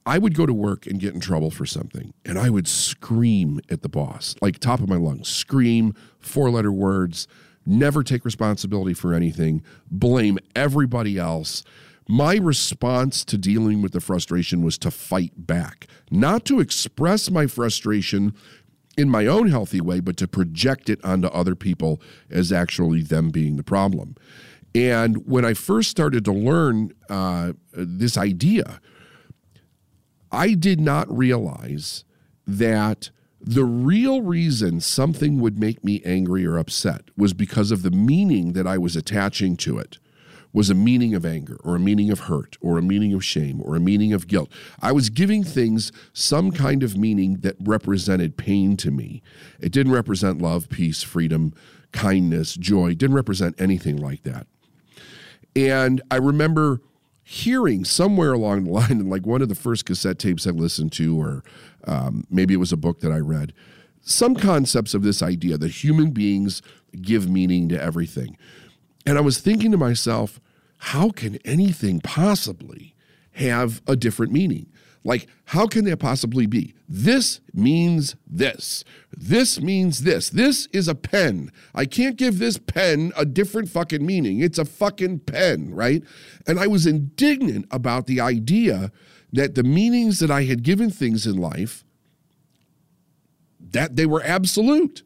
I 0.05 0.19
would 0.19 0.35
go 0.35 0.45
to 0.45 0.53
work 0.53 0.85
and 0.85 0.99
get 0.99 1.13
in 1.13 1.19
trouble 1.19 1.49
for 1.49 1.65
something, 1.65 2.13
and 2.23 2.37
I 2.37 2.49
would 2.49 2.67
scream 2.67 3.59
at 3.69 3.81
the 3.81 3.89
boss, 3.89 4.35
like 4.41 4.59
top 4.59 4.79
of 4.79 4.87
my 4.87 4.97
lungs, 4.97 5.27
scream 5.27 5.95
four 6.19 6.49
letter 6.49 6.71
words, 6.71 7.27
never 7.65 8.03
take 8.03 8.25
responsibility 8.25 8.93
for 8.93 9.13
anything, 9.13 9.63
blame 9.89 10.37
everybody 10.55 11.17
else. 11.17 11.63
My 12.07 12.35
response 12.35 13.25
to 13.25 13.37
dealing 13.37 13.81
with 13.81 13.91
the 13.91 13.99
frustration 13.99 14.63
was 14.63 14.77
to 14.79 14.91
fight 14.91 15.33
back, 15.35 15.87
not 16.11 16.45
to 16.45 16.59
express 16.59 17.31
my 17.31 17.47
frustration 17.47 18.35
in 18.97 19.09
my 19.09 19.25
own 19.25 19.49
healthy 19.49 19.81
way, 19.81 19.99
but 19.99 20.15
to 20.17 20.27
project 20.27 20.89
it 20.89 21.03
onto 21.03 21.27
other 21.27 21.55
people 21.55 21.99
as 22.29 22.51
actually 22.51 23.01
them 23.01 23.29
being 23.29 23.55
the 23.55 23.63
problem. 23.63 24.15
And 24.75 25.25
when 25.25 25.45
I 25.45 25.53
first 25.53 25.89
started 25.89 26.25
to 26.25 26.33
learn 26.33 26.93
uh, 27.09 27.53
this 27.73 28.17
idea, 28.17 28.81
I 30.31 30.53
did 30.53 30.79
not 30.81 31.09
realize 31.15 32.03
that 32.45 33.09
the 33.45 33.63
real 33.63 34.23
reason 34.23 34.79
something 34.81 35.39
would 35.39 35.59
make 35.59 35.83
me 35.83 36.01
angry 36.03 36.45
or 36.47 36.57
upset 36.57 37.11
was 37.15 37.33
because 37.33 37.69
of 37.69 37.83
the 37.83 37.91
meaning 37.91 38.53
that 38.53 38.65
I 38.65 38.79
was 38.79 38.95
attaching 38.95 39.55
to 39.57 39.77
it 39.77 39.99
was 40.51 40.71
a 40.71 40.73
meaning 40.73 41.13
of 41.13 41.25
anger 41.25 41.57
or 41.63 41.75
a 41.75 41.79
meaning 41.79 42.09
of 42.09 42.21
hurt 42.21 42.57
or 42.59 42.79
a 42.79 42.81
meaning 42.81 43.13
of 43.13 43.23
shame 43.23 43.61
or 43.61 43.75
a 43.75 43.79
meaning 43.79 44.13
of 44.13 44.27
guilt. 44.27 44.49
I 44.81 44.93
was 44.93 45.09
giving 45.11 45.43
things 45.43 45.91
some 46.11 46.51
kind 46.51 46.81
of 46.81 46.97
meaning 46.97 47.41
that 47.41 47.55
represented 47.59 48.35
pain 48.35 48.77
to 48.77 48.89
me. 48.89 49.21
It 49.59 49.71
didn't 49.71 49.91
represent 49.91 50.41
love, 50.41 50.69
peace, 50.69 51.03
freedom, 51.03 51.53
kindness, 51.91 52.55
joy. 52.55 52.91
It 52.91 52.97
didn't 52.97 53.15
represent 53.15 53.61
anything 53.61 53.97
like 53.97 54.23
that. 54.23 54.47
And 55.55 56.01
I 56.09 56.15
remember 56.15 56.81
hearing 57.27 57.83
somewhere 57.83 58.31
along 58.31 58.63
the 58.63 58.71
line, 58.71 58.91
in 58.91 59.09
like 59.09 59.25
one 59.25 59.41
of 59.41 59.49
the 59.49 59.55
first 59.55 59.85
cassette 59.85 60.19
tapes 60.19 60.47
I 60.47 60.51
listened 60.51 60.93
to, 60.93 61.19
or 61.19 61.43
um, 61.85 62.25
maybe 62.29 62.53
it 62.53 62.57
was 62.57 62.71
a 62.71 62.77
book 62.77 63.01
that 63.01 63.11
I 63.11 63.17
read, 63.17 63.51
some 64.01 64.35
concepts 64.35 64.93
of 64.93 65.01
this 65.01 65.23
idea 65.23 65.57
that 65.57 65.83
human 65.83 66.11
beings 66.11 66.61
give 67.01 67.27
meaning 67.27 67.67
to 67.69 67.81
everything. 67.81 68.37
And 69.05 69.17
I 69.17 69.21
was 69.21 69.39
thinking 69.39 69.71
to 69.71 69.77
myself, 69.77 70.39
how 70.77 71.09
can 71.09 71.37
anything 71.43 71.99
possibly 71.99 72.95
have 73.33 73.81
a 73.87 73.95
different 73.95 74.31
meaning? 74.31 74.67
Like, 75.05 75.27
how 75.45 75.67
can 75.67 75.85
that 75.85 75.97
possibly 75.97 76.47
be? 76.47 76.73
This 76.89 77.39
means 77.53 78.15
this. 78.25 78.83
This 79.15 79.61
means 79.61 80.01
this. 80.01 80.31
This 80.31 80.67
is 80.73 80.87
a 80.87 80.95
pen. 80.95 81.51
I 81.75 81.85
can't 81.85 82.17
give 82.17 82.39
this 82.39 82.57
pen 82.57 83.13
a 83.15 83.23
different 83.23 83.69
fucking 83.69 84.03
meaning. 84.03 84.39
It's 84.39 84.57
a 84.57 84.65
fucking 84.65 85.19
pen, 85.19 85.73
right? 85.73 86.03
And 86.47 86.59
I 86.59 86.65
was 86.65 86.87
indignant 86.87 87.67
about 87.69 88.07
the 88.07 88.19
idea 88.19 88.91
that 89.31 89.53
the 89.53 89.63
meanings 89.63 90.19
that 90.19 90.31
I 90.31 90.45
had 90.45 90.63
given 90.63 90.89
things 90.89 91.27
in 91.27 91.37
life 91.37 91.85
that 93.59 93.95
they 93.95 94.05
were 94.05 94.23
absolute. 94.23 95.03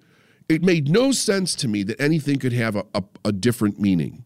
It 0.47 0.63
made 0.63 0.89
no 0.89 1.11
sense 1.11 1.55
to 1.55 1.67
me 1.67 1.83
that 1.83 1.99
anything 1.99 2.39
could 2.39 2.53
have 2.53 2.75
a, 2.75 2.85
a, 2.93 3.03
a 3.25 3.31
different 3.31 3.79
meaning. 3.79 4.23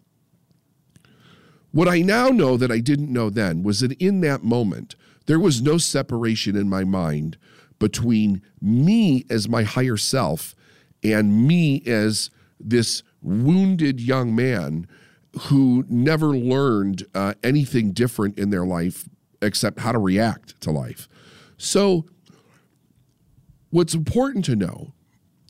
What 1.72 1.88
I 1.88 2.02
now 2.02 2.28
know 2.28 2.58
that 2.58 2.72
I 2.72 2.80
didn't 2.80 3.12
know 3.12 3.30
then 3.30 3.64
was 3.64 3.80
that 3.80 3.94
in 3.94 4.22
that 4.22 4.44
moment, 4.44 4.96
there 5.26 5.40
was 5.40 5.62
no 5.62 5.78
separation 5.78 6.56
in 6.56 6.70
my 6.70 6.84
mind 6.84 7.38
between 7.80 8.42
me 8.62 9.26
as 9.30 9.50
my 9.50 9.64
higher 9.64 9.98
self 9.98 10.56
and 11.04 11.48
me 11.48 11.82
as 11.86 12.30
this 12.60 13.04
wounded 13.22 14.00
young 14.00 14.36
man 14.36 14.88
who 15.48 15.84
never 15.90 16.28
learned 16.28 17.06
uh, 17.16 17.34
anything 17.44 17.92
different 17.92 18.38
in 18.38 18.50
their 18.50 18.66
life 18.66 19.10
except 19.42 19.80
how 19.80 19.92
to 19.92 20.00
react 20.00 20.60
to 20.62 20.72
life. 20.72 21.10
So 21.58 22.06
What's 23.74 23.96
important 23.96 24.46
to 24.46 24.56
know 24.56 24.94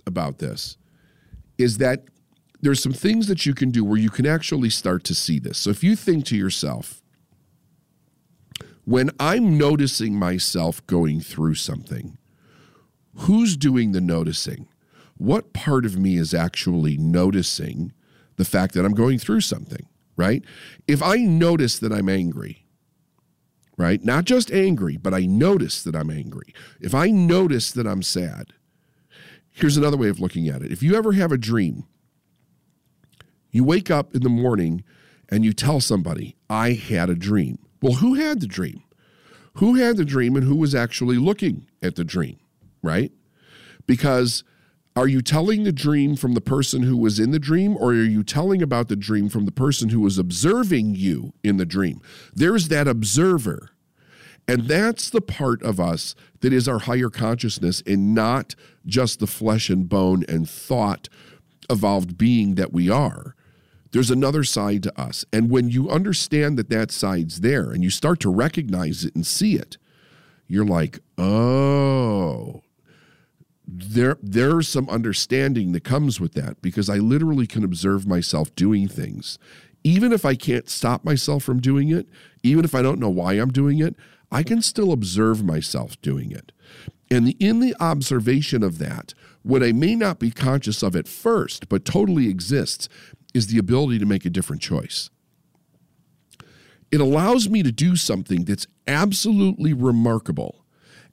about 0.08 0.38
this 0.38 0.78
is 1.58 1.78
that 1.80 2.06
there's 2.62 2.82
some 2.82 2.94
things 2.94 3.28
that 3.28 3.46
you 3.46 3.54
can 3.54 3.70
do 3.70 3.84
where 3.84 4.00
you 4.00 4.10
can 4.10 4.26
actually 4.26 4.70
start 4.70 5.04
to 5.04 5.14
see 5.14 5.40
this. 5.40 5.58
So 5.58 5.72
if 5.72 5.84
you 5.84 5.98
think 5.98 6.24
to 6.28 6.38
yourself, 6.38 7.03
when 8.86 9.12
I'm 9.20 9.58
noticing 9.58 10.16
myself 10.16 10.86
going 10.88 11.22
through 11.22 11.56
something, 11.56 12.18
who's 13.16 13.56
doing 13.56 13.92
the 13.92 14.02
noticing? 14.02 14.68
What 15.18 15.54
part 15.54 15.86
of 15.86 15.98
me 15.98 16.18
is 16.18 16.34
actually 16.34 16.98
noticing 16.98 17.94
the 18.36 18.46
fact 18.46 18.74
that 18.74 18.86
I'm 18.86 18.94
going 18.94 19.20
through 19.20 19.42
something, 19.42 19.88
right? 20.18 20.44
If 20.88 21.02
I 21.02 21.18
notice 21.18 21.80
that 21.80 21.94
I'm 21.94 22.10
angry, 22.10 22.66
right? 23.78 24.04
Not 24.04 24.26
just 24.26 24.52
angry, 24.52 24.98
but 24.98 25.14
I 25.14 25.26
notice 25.26 25.84
that 25.84 25.96
I'm 25.96 26.10
angry. 26.10 26.54
If 26.80 26.94
I 26.94 27.10
notice 27.10 27.72
that 27.72 27.88
I'm 27.88 28.02
sad, 28.02 28.54
here's 29.50 29.78
another 29.78 29.98
way 29.98 30.10
of 30.10 30.20
looking 30.20 30.48
at 30.48 30.62
it. 30.62 30.72
If 30.72 30.84
you 30.84 30.96
ever 30.96 31.14
have 31.14 31.32
a 31.32 31.38
dream, 31.38 31.86
you 33.52 33.64
wake 33.64 33.90
up 33.90 34.16
in 34.16 34.24
the 34.24 34.30
morning 34.30 34.84
and 35.30 35.46
you 35.46 35.54
tell 35.54 35.80
somebody, 35.80 36.36
I 36.50 36.74
had 36.74 37.10
a 37.10 37.16
dream. 37.16 37.60
Well, 37.84 37.96
who 37.96 38.14
had 38.14 38.40
the 38.40 38.48
dream? 38.48 38.82
Who 39.56 39.76
had 39.76 39.98
the 39.98 40.06
dream 40.06 40.38
and 40.38 40.46
who 40.46 40.56
was 40.56 40.74
actually 40.74 41.18
looking 41.18 41.68
at 41.82 41.98
the 41.98 42.06
dream, 42.06 42.38
right? 42.82 43.12
Because 43.86 44.46
are 44.96 45.06
you 45.06 45.22
telling 45.22 45.66
the 45.66 45.74
dream 45.74 46.16
from 46.16 46.34
the 46.34 46.40
person 46.40 46.84
who 46.84 46.96
was 46.96 47.20
in 47.20 47.32
the 47.32 47.40
dream, 47.40 47.76
or 47.76 47.90
are 47.90 48.04
you 48.06 48.24
telling 48.24 48.62
about 48.62 48.88
the 48.88 48.96
dream 48.96 49.28
from 49.28 49.44
the 49.44 49.52
person 49.52 49.90
who 49.90 50.00
was 50.00 50.18
observing 50.18 50.96
you 50.96 51.34
in 51.44 51.58
the 51.58 51.66
dream? 51.66 52.00
There's 52.34 52.70
that 52.70 52.88
observer. 52.88 53.72
And 54.48 54.70
that's 54.70 55.10
the 55.10 55.20
part 55.20 55.62
of 55.62 55.78
us 55.82 56.16
that 56.40 56.54
is 56.54 56.70
our 56.70 56.80
higher 56.80 57.10
consciousness 57.10 57.84
and 57.86 58.16
not 58.16 58.56
just 58.86 59.20
the 59.20 59.28
flesh 59.28 59.70
and 59.70 59.90
bone 59.90 60.24
and 60.30 60.50
thought 60.50 61.10
evolved 61.70 62.18
being 62.18 62.56
that 62.56 62.72
we 62.72 62.90
are. 62.90 63.36
There's 63.94 64.12
another 64.12 64.44
side 64.44 64.84
to 64.84 65.00
us. 65.00 65.24
And 65.32 65.50
when 65.52 65.70
you 65.70 65.90
understand 65.90 66.58
that 66.58 66.70
that 66.70 66.92
side's 66.92 67.42
there 67.42 67.72
and 67.72 67.84
you 67.84 67.92
start 67.92 68.20
to 68.22 68.34
recognize 68.34 69.06
it 69.06 69.16
and 69.16 69.26
see 69.26 69.56
it, 69.56 69.78
you're 70.48 70.66
like, 70.66 71.00
oh, 71.18 72.64
there 73.66 74.18
there's 74.22 74.68
some 74.68 74.90
understanding 74.90 75.72
that 75.72 75.84
comes 75.84 76.20
with 76.20 76.34
that 76.34 76.62
because 76.62 76.90
I 76.90 76.98
literally 76.98 77.48
can 77.48 77.64
observe 77.64 78.06
myself 78.08 78.54
doing 78.56 78.88
things. 78.88 79.38
Even 79.84 80.12
if 80.12 80.26
I 80.26 80.36
can't 80.36 80.70
stop 80.70 81.06
myself 81.06 81.44
from 81.44 81.60
doing 81.60 81.90
it, 81.90 82.08
even 82.42 82.66
if 82.66 82.74
I 82.74 82.82
don't 82.82 83.00
know 83.00 83.10
why 83.10 83.34
I'm 83.34 83.52
doing 83.52 83.80
it, 83.80 83.96
I 84.32 84.42
can 84.42 84.62
still 84.62 84.92
observe 84.92 85.44
myself 85.44 86.02
doing 86.02 86.32
it. 86.32 86.52
And 87.12 87.36
in 87.40 87.60
the 87.60 87.76
observation 87.80 88.64
of 88.64 88.80
that, 88.80 89.14
what 89.44 89.62
I 89.62 89.72
may 89.72 89.96
not 89.96 90.18
be 90.18 90.32
conscious 90.32 90.82
of 90.82 90.96
at 90.96 91.08
first, 91.08 91.70
but 91.70 91.86
totally 91.86 92.28
exists, 92.28 92.90
is 93.34 93.48
the 93.48 93.58
ability 93.58 94.00
to 94.00 94.06
make 94.06 94.26
a 94.26 94.30
different 94.30 94.62
choice. 94.62 95.10
It 96.92 97.02
allows 97.02 97.50
me 97.50 97.64
to 97.64 97.72
do 97.72 97.96
something 97.96 98.46
that's 98.46 98.68
absolutely 98.88 99.74
remarkable, 99.74 100.64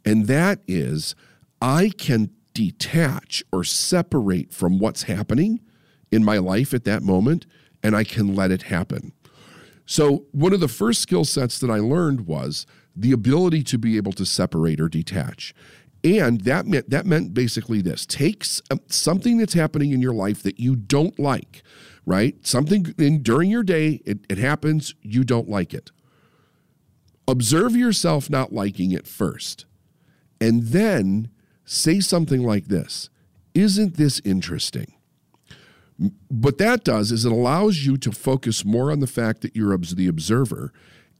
and 0.04 0.26
that 0.26 0.60
is 0.68 1.14
I 1.62 1.90
can 1.96 2.30
detach 2.52 3.42
or 3.52 3.64
separate 3.64 4.52
from 4.52 4.78
what's 4.78 5.04
happening 5.04 5.60
in 6.10 6.24
my 6.24 6.38
life 6.38 6.74
at 6.74 6.84
that 6.84 7.02
moment 7.02 7.46
and 7.82 7.96
I 7.96 8.04
can 8.04 8.34
let 8.34 8.50
it 8.50 8.62
happen. 8.62 9.12
So, 9.86 10.26
one 10.32 10.52
of 10.52 10.60
the 10.60 10.68
first 10.68 11.02
skill 11.02 11.24
sets 11.24 11.58
that 11.58 11.70
I 11.70 11.78
learned 11.78 12.26
was 12.26 12.66
the 12.94 13.12
ability 13.12 13.62
to 13.64 13.78
be 13.78 13.96
able 13.96 14.12
to 14.12 14.26
separate 14.26 14.80
or 14.80 14.88
detach. 14.88 15.54
And 16.04 16.42
that 16.42 16.66
meant 16.66 16.90
that 16.90 17.06
meant 17.06 17.34
basically 17.34 17.82
this: 17.82 18.06
take 18.06 18.44
um, 18.70 18.80
something 18.86 19.38
that's 19.38 19.54
happening 19.54 19.92
in 19.92 20.00
your 20.00 20.14
life 20.14 20.42
that 20.44 20.60
you 20.60 20.76
don't 20.76 21.18
like, 21.18 21.62
right? 22.06 22.34
Something 22.46 22.94
in, 22.98 23.22
during 23.22 23.50
your 23.50 23.62
day, 23.62 24.00
it, 24.04 24.18
it 24.28 24.38
happens, 24.38 24.94
you 25.02 25.24
don't 25.24 25.48
like 25.48 25.74
it. 25.74 25.90
Observe 27.28 27.76
yourself 27.76 28.28
not 28.28 28.52
liking 28.52 28.90
it 28.92 29.06
first, 29.06 29.66
and 30.40 30.64
then 30.64 31.28
say 31.64 32.00
something 32.00 32.42
like 32.42 32.66
this 32.66 33.08
Isn't 33.54 33.96
this 33.96 34.20
interesting? 34.24 34.94
What 36.28 36.58
that 36.58 36.82
does 36.82 37.12
is 37.12 37.26
it 37.26 37.32
allows 37.32 37.84
you 37.84 37.98
to 37.98 38.10
focus 38.10 38.64
more 38.64 38.90
on 38.90 39.00
the 39.00 39.06
fact 39.06 39.42
that 39.42 39.54
you're 39.54 39.76
the 39.76 40.08
observer 40.08 40.72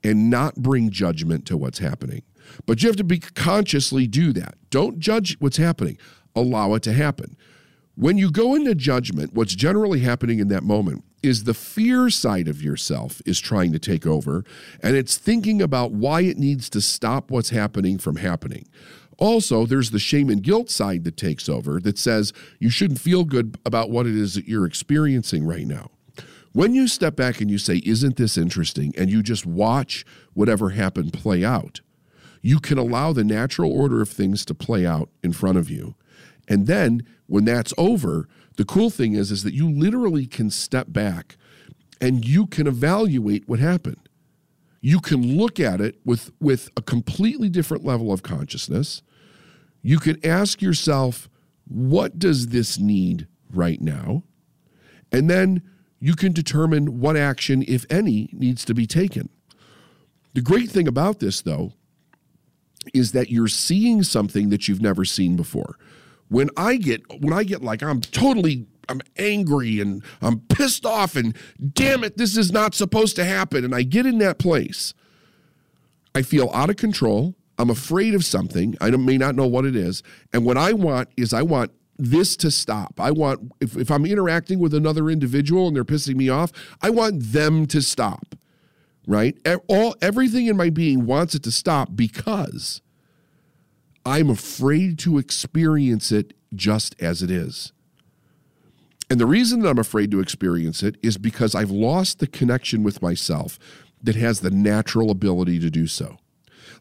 and 0.03 0.31
not 0.31 0.57
bring 0.57 0.91
judgment 0.91 1.47
to 1.47 1.57
what's 1.57 1.81
happening. 1.81 2.23
But 2.67 2.83
you 2.83 2.89
have 2.89 2.97
to 2.97 3.05
be 3.05 3.19
consciously 3.19 4.07
do 4.07 4.33
that. 4.33 4.55
Don't 4.71 4.99
judge 4.99 5.37
what's 5.39 5.59
happening, 5.59 5.99
allow 6.35 6.75
it 6.75 6.83
to 6.85 6.93
happen. 6.93 7.37
When 8.01 8.17
you 8.17 8.31
go 8.31 8.55
into 8.55 8.75
judgment, 8.75 9.35
what's 9.35 9.55
generally 9.55 10.01
happening 10.01 10.39
in 10.39 10.49
that 10.49 10.63
moment 10.63 11.05
is 11.23 11.45
the 11.45 11.53
fear 11.53 12.09
side 12.09 12.49
of 12.49 12.63
yourself 12.63 13.21
is 13.27 13.39
trying 13.39 13.73
to 13.73 13.79
take 13.79 14.07
over, 14.07 14.43
and 14.83 14.97
it's 14.97 15.19
thinking 15.19 15.61
about 15.61 15.93
why 15.93 16.23
it 16.23 16.39
needs 16.39 16.71
to 16.71 16.81
stop 16.81 17.31
what's 17.31 17.51
happening 17.51 17.99
from 17.99 18.17
happening. 18.17 18.67
Also, 19.19 19.67
there's 19.67 19.91
the 19.91 19.99
shame 19.99 20.31
and 20.31 20.43
guilt 20.43 20.71
side 20.71 21.05
that 21.05 21.19
takes 21.19 21.47
over 21.47 21.79
that 21.79 21.99
says 21.99 22.33
you 22.59 22.71
shouldn't 22.71 23.03
feel 23.03 23.23
good 23.23 23.59
about 23.67 23.91
what 23.91 24.07
it 24.07 24.17
is 24.17 24.33
that 24.33 24.49
you're 24.49 24.65
experiencing 24.65 25.45
right 25.45 25.67
now. 25.67 25.91
When 26.53 26.75
you 26.75 26.89
step 26.89 27.17
back 27.17 27.43
and 27.43 27.51
you 27.51 27.59
say, 27.59 27.83
Isn't 27.85 28.17
this 28.17 28.39
interesting? 28.39 28.95
and 28.97 29.11
you 29.11 29.23
just 29.23 29.45
watch 29.45 30.07
whatever 30.33 30.71
happened 30.71 31.13
play 31.13 31.45
out, 31.45 31.83
you 32.41 32.61
can 32.61 32.79
allow 32.79 33.13
the 33.13 33.25
natural 33.25 33.71
order 33.71 34.01
of 34.01 34.09
things 34.09 34.47
to 34.47 34.55
play 34.55 34.87
out 34.87 35.11
in 35.23 35.35
front 35.35 35.59
of 35.59 35.69
you. 35.69 35.97
And 36.49 36.67
then 36.67 37.07
when 37.31 37.45
that's 37.45 37.73
over, 37.79 38.29
the 38.57 38.65
cool 38.65 38.91
thing 38.91 39.15
is, 39.15 39.31
is 39.31 39.43
that 39.45 39.55
you 39.55 39.71
literally 39.71 40.27
can 40.27 40.51
step 40.51 40.87
back 40.91 41.37
and 42.01 42.27
you 42.27 42.47
can 42.47 42.67
evaluate 42.67 43.49
what 43.49 43.59
happened. 43.59 44.09
You 44.81 45.01
can 45.01 45.37
look 45.37 45.61
at 45.61 45.81
it 45.81 46.01
with, 46.05 46.31
with 46.41 46.71
a 46.77 46.83
completely 46.83 47.49
different 47.49 47.85
level 47.85 48.13
of 48.13 48.23
consciousness 48.23 49.03
you 49.83 49.99
can 49.99 50.25
ask 50.25 50.61
yourself, 50.61 51.29
what 51.67 52.19
does 52.19 52.49
this 52.49 52.79
need 52.79 53.27
right 53.53 53.81
now? 53.81 54.25
And 55.13 55.29
then 55.29 55.63
you 55.99 56.15
can 56.15 56.33
determine 56.33 57.01
what 57.01 57.17
action, 57.17 57.65
if 57.67 57.85
any, 57.91 58.31
needs 58.33 58.65
to 58.67 58.75
be 58.75 58.87
taken. 58.87 59.29
The 60.35 60.43
great 60.43 60.71
thing 60.71 60.87
about 60.87 61.21
this, 61.21 61.43
though, 61.43 61.73
is 62.95 63.13
that 63.13 63.31
you're 63.31 63.49
seeing 63.49 64.03
something 64.03 64.51
that 64.51 64.69
you've 64.69 64.81
never 64.81 65.05
seen 65.05 65.37
before. 65.37 65.77
When 66.31 66.49
I 66.57 66.77
get 66.77 67.03
when 67.23 67.33
I 67.33 67.45
get 67.45 67.63
like 67.63 67.83
I'm 67.83 68.01
totally 68.01 68.67
I'm 68.89 69.03
angry 69.19 69.81
and 69.81 70.03
I'm 70.23 70.41
pissed 70.41 70.87
off 70.87 71.15
and 71.15 71.37
damn 71.75 72.03
it 72.03 72.17
this 72.17 72.37
is 72.37 72.51
not 72.51 72.75
supposed 72.75 73.15
to 73.17 73.25
happen 73.25 73.65
and 73.65 73.75
I 73.75 73.83
get 73.83 74.07
in 74.07 74.19
that 74.19 74.39
place 74.39 74.95
I 76.15 76.23
feel 76.23 76.51
out 76.55 76.71
of 76.71 76.77
control 76.77 77.37
I'm 77.61 77.69
afraid 77.69 78.15
of 78.15 78.25
something. 78.25 78.75
I 78.81 78.91
may 78.91 79.19
not 79.19 79.37
know 79.37 79.47
what 79.47 79.67
it 79.67 79.77
is. 79.77 80.03
And 80.33 80.47
what 80.47 80.57
I 80.57 80.73
want 80.73 81.11
is 81.19 81.35
I 81.35 81.43
want 81.43 81.73
this 81.99 82.35
to 82.39 82.51
stop. 82.51 82.99
I 82.99 83.11
want, 83.11 83.53
if, 83.61 83.77
if 83.77 83.91
I'm 83.91 84.07
interacting 84.07 84.59
with 84.59 84.73
another 84.73 85.11
individual 85.11 85.67
and 85.67 85.77
they're 85.77 85.85
pissing 85.85 86.17
me 86.17 86.31
off, 86.31 86.53
I 86.81 86.89
want 86.89 87.23
them 87.23 87.67
to 87.67 87.83
stop, 87.83 88.35
right? 89.07 89.37
All, 89.69 89.95
everything 90.01 90.47
in 90.47 90.57
my 90.57 90.71
being 90.71 91.05
wants 91.05 91.35
it 91.35 91.43
to 91.43 91.51
stop 91.51 91.91
because 91.95 92.81
I'm 94.11 94.29
afraid 94.29 94.99
to 95.01 95.19
experience 95.19 96.11
it 96.11 96.35
just 96.53 97.01
as 97.01 97.23
it 97.23 97.31
is. 97.31 97.73
And 99.09 99.21
the 99.21 99.27
reason 99.27 99.61
that 99.61 99.69
I'm 99.69 99.79
afraid 99.79 100.11
to 100.11 100.19
experience 100.19 100.83
it 100.83 100.97
is 101.01 101.17
because 101.17 101.55
I've 101.55 101.71
lost 101.71 102.19
the 102.19 102.27
connection 102.27 102.83
with 102.83 103.01
myself 103.03 103.57
that 104.03 104.17
has 104.17 104.41
the 104.41 104.51
natural 104.51 105.13
ability 105.13 105.61
to 105.61 105.71
do 105.71 105.87
so. 105.87 106.19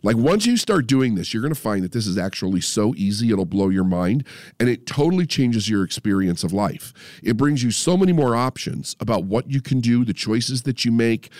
Like 0.01 0.15
once 0.15 0.45
you 0.45 0.57
start 0.57 0.87
doing 0.87 1.15
this, 1.15 1.33
you're 1.33 1.41
going 1.41 1.53
to 1.53 1.59
find 1.59 1.83
that 1.83 1.91
this 1.91 2.07
is 2.07 2.17
actually 2.17 2.61
so 2.61 2.93
easy, 2.95 3.31
it'll 3.31 3.45
blow 3.45 3.69
your 3.69 3.83
mind 3.83 4.25
and 4.59 4.69
it 4.69 4.85
totally 4.85 5.25
changes 5.25 5.69
your 5.69 5.83
experience 5.83 6.43
of 6.43 6.53
life. 6.53 6.93
It 7.23 7.37
brings 7.37 7.63
you 7.63 7.71
so 7.71 7.97
many 7.97 8.13
more 8.13 8.35
options 8.35 8.95
about 8.99 9.25
what 9.25 9.49
you 9.51 9.61
can 9.61 9.81
do, 9.81 10.05
the 10.05 10.13
choices 10.13 10.63
that 10.63 10.85
you 10.85 10.91
make, 10.91 11.31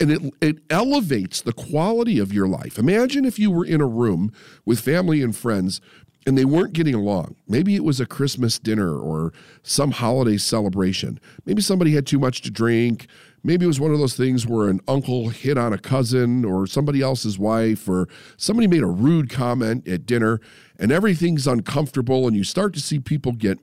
and 0.00 0.10
it, 0.10 0.34
it 0.40 0.58
elevates 0.68 1.40
the 1.40 1.52
quality 1.52 2.18
of 2.18 2.32
your 2.32 2.48
life. 2.48 2.78
Imagine 2.78 3.24
if 3.24 3.38
you 3.38 3.50
were 3.50 3.64
in 3.64 3.80
a 3.80 3.86
room 3.86 4.32
with 4.64 4.80
family 4.80 5.22
and 5.22 5.34
friends 5.36 5.80
and 6.26 6.38
they 6.38 6.44
weren't 6.44 6.72
getting 6.72 6.94
along. 6.94 7.36
Maybe 7.48 7.74
it 7.74 7.84
was 7.84 8.00
a 8.00 8.06
Christmas 8.06 8.58
dinner 8.58 8.96
or 8.96 9.32
some 9.62 9.90
holiday 9.90 10.36
celebration. 10.36 11.20
Maybe 11.46 11.62
somebody 11.62 11.94
had 11.94 12.06
too 12.06 12.18
much 12.18 12.42
to 12.42 12.50
drink. 12.50 13.06
Maybe 13.44 13.64
it 13.64 13.68
was 13.68 13.80
one 13.80 13.90
of 13.90 13.98
those 13.98 14.16
things 14.16 14.46
where 14.46 14.68
an 14.68 14.80
uncle 14.86 15.30
hit 15.30 15.58
on 15.58 15.72
a 15.72 15.78
cousin 15.78 16.44
or 16.44 16.66
somebody 16.66 17.02
else's 17.02 17.38
wife, 17.38 17.88
or 17.88 18.08
somebody 18.36 18.68
made 18.68 18.82
a 18.82 18.86
rude 18.86 19.30
comment 19.30 19.86
at 19.88 20.06
dinner, 20.06 20.40
and 20.78 20.92
everything's 20.92 21.46
uncomfortable, 21.46 22.28
and 22.28 22.36
you 22.36 22.44
start 22.44 22.72
to 22.74 22.80
see 22.80 23.00
people 23.00 23.32
get 23.32 23.58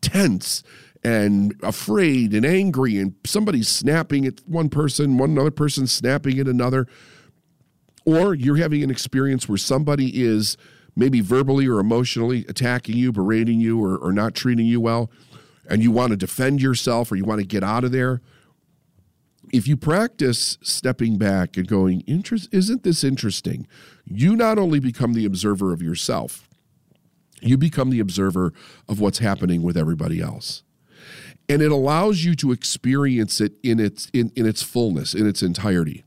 tense 0.00 0.64
and 1.04 1.54
afraid 1.62 2.34
and 2.34 2.44
angry, 2.44 2.98
and 2.98 3.14
somebody's 3.24 3.68
snapping 3.68 4.26
at 4.26 4.40
one 4.46 4.68
person, 4.68 5.16
one 5.16 5.38
other 5.38 5.50
person 5.50 5.86
snapping 5.86 6.38
at 6.40 6.48
another. 6.48 6.86
Or 8.04 8.34
you're 8.34 8.56
having 8.56 8.82
an 8.82 8.90
experience 8.90 9.48
where 9.48 9.58
somebody 9.58 10.22
is 10.22 10.56
maybe 10.96 11.20
verbally 11.20 11.68
or 11.68 11.78
emotionally 11.78 12.44
attacking 12.48 12.96
you, 12.96 13.12
berating 13.12 13.60
you, 13.60 13.82
or, 13.82 13.96
or 13.96 14.12
not 14.12 14.34
treating 14.34 14.66
you 14.66 14.80
well, 14.80 15.08
and 15.68 15.84
you 15.84 15.92
want 15.92 16.10
to 16.10 16.16
defend 16.16 16.60
yourself 16.60 17.12
or 17.12 17.16
you 17.16 17.24
want 17.24 17.40
to 17.40 17.46
get 17.46 17.62
out 17.62 17.84
of 17.84 17.92
there 17.92 18.20
if 19.52 19.66
you 19.66 19.76
practice 19.76 20.58
stepping 20.62 21.18
back 21.18 21.56
and 21.56 21.66
going, 21.66 22.00
Interest, 22.02 22.48
isn't 22.52 22.82
this 22.82 23.04
interesting? 23.04 23.66
You 24.04 24.36
not 24.36 24.58
only 24.58 24.80
become 24.80 25.12
the 25.12 25.24
observer 25.24 25.72
of 25.72 25.82
yourself, 25.82 26.48
you 27.40 27.56
become 27.56 27.90
the 27.90 28.00
observer 28.00 28.52
of 28.88 29.00
what's 29.00 29.18
happening 29.18 29.62
with 29.62 29.76
everybody 29.76 30.20
else. 30.20 30.62
And 31.48 31.62
it 31.62 31.72
allows 31.72 32.24
you 32.24 32.34
to 32.36 32.52
experience 32.52 33.40
it 33.40 33.54
in 33.62 33.80
its 33.80 34.08
in, 34.12 34.30
in 34.36 34.46
its 34.46 34.62
fullness, 34.62 35.14
in 35.14 35.26
its 35.26 35.42
entirety. 35.42 36.04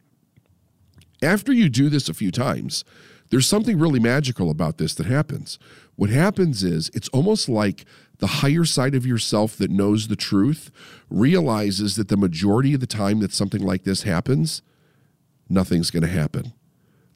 After 1.22 1.52
you 1.52 1.70
do 1.70 1.90
this 1.90 2.08
a 2.08 2.14
few 2.14 2.32
times, 2.32 2.84
there's 3.34 3.48
something 3.48 3.80
really 3.80 4.00
magical 4.00 4.52
about 4.52 4.78
this 4.78 4.94
that 4.94 5.08
happens. 5.08 5.58
What 5.96 6.12
happens 6.12 6.64
is 6.64 6.92
it's 6.94 7.10
almost 7.10 7.50
like 7.50 7.84
the 8.20 8.28
higher 8.28 8.64
side 8.64 8.94
of 8.94 9.08
yourself 9.08 9.56
that 9.58 9.72
knows 9.72 10.08
the 10.08 10.16
truth 10.16 10.70
realizes 11.10 11.96
that 11.96 12.10
the 12.10 12.16
majority 12.16 12.76
of 12.76 12.80
the 12.80 12.86
time 12.86 13.22
that 13.22 13.34
something 13.34 13.64
like 13.64 13.86
this 13.86 14.04
happens, 14.04 14.62
nothing's 15.50 15.90
going 15.90 16.04
to 16.04 16.10
happen. 16.10 16.54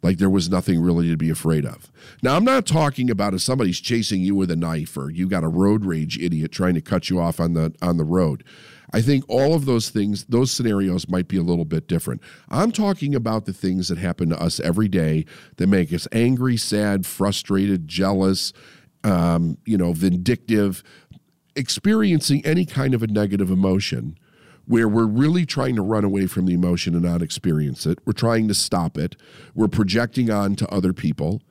Like 0.01 0.17
there 0.17 0.27
was 0.27 0.49
nothing 0.49 0.81
really 0.81 1.07
to 1.09 1.17
be 1.17 1.29
afraid 1.29 1.67
of. 1.67 1.91
Now, 2.23 2.35
I'm 2.35 2.43
not 2.43 2.65
talking 2.65 3.11
about 3.11 3.35
if 3.35 3.41
somebody's 3.41 3.79
chasing 3.79 4.21
you 4.21 4.33
with 4.33 4.49
a 4.49 4.55
knife 4.55 4.97
or 4.97 5.11
you 5.11 5.27
got 5.27 5.43
a 5.43 5.47
road 5.47 5.85
rage 5.85 6.17
idiot 6.17 6.51
trying 6.51 6.73
to 6.73 6.81
cut 6.81 7.11
you 7.11 7.19
off 7.19 7.39
on 7.39 7.53
the 7.53 7.75
on 7.79 7.97
the 7.97 8.03
road. 8.03 8.43
I 8.93 9.01
think 9.01 9.25
all 9.27 9.53
of 9.53 9.65
those 9.65 9.89
things, 9.89 10.25
those 10.25 10.51
scenarios 10.51 11.09
might 11.09 11.27
be 11.27 11.37
a 11.37 11.43
little 11.43 11.65
bit 11.65 11.87
different. 11.87 12.21
I'm 12.49 12.71
talking 12.71 13.15
about 13.15 13.45
the 13.45 13.53
things 13.53 13.89
that 13.89 13.97
happen 13.97 14.29
to 14.29 14.41
us 14.41 14.59
every 14.59 14.87
day 14.87 15.25
that 15.57 15.67
make 15.67 15.91
us 15.93 16.07
angry, 16.11 16.55
sad, 16.55 17.05
frustrated, 17.05 17.87
jealous, 17.87 18.53
um, 19.03 19.57
you 19.65 19.77
know, 19.77 19.93
vindictive, 19.93 20.83
experiencing 21.55 22.45
any 22.45 22.65
kind 22.65 22.93
of 22.93 23.03
a 23.03 23.07
negative 23.07 23.49
emotion 23.51 24.17
where 24.65 24.87
we're 24.87 25.07
really 25.07 25.45
trying 25.45 25.75
to 25.75 25.81
run 25.81 26.03
away 26.03 26.27
from 26.27 26.45
the 26.45 26.53
emotion 26.53 26.93
and 26.93 27.03
not 27.03 27.21
experience 27.21 27.85
it. 27.85 27.99
We're 28.05 28.13
trying 28.13 28.47
to 28.49 28.53
stop 28.53 28.97
it. 28.97 29.15
We're 29.55 29.69
projecting 29.69 30.29
on 30.29 30.55
to 30.57 30.67
other 30.69 30.93
people. 30.93 31.41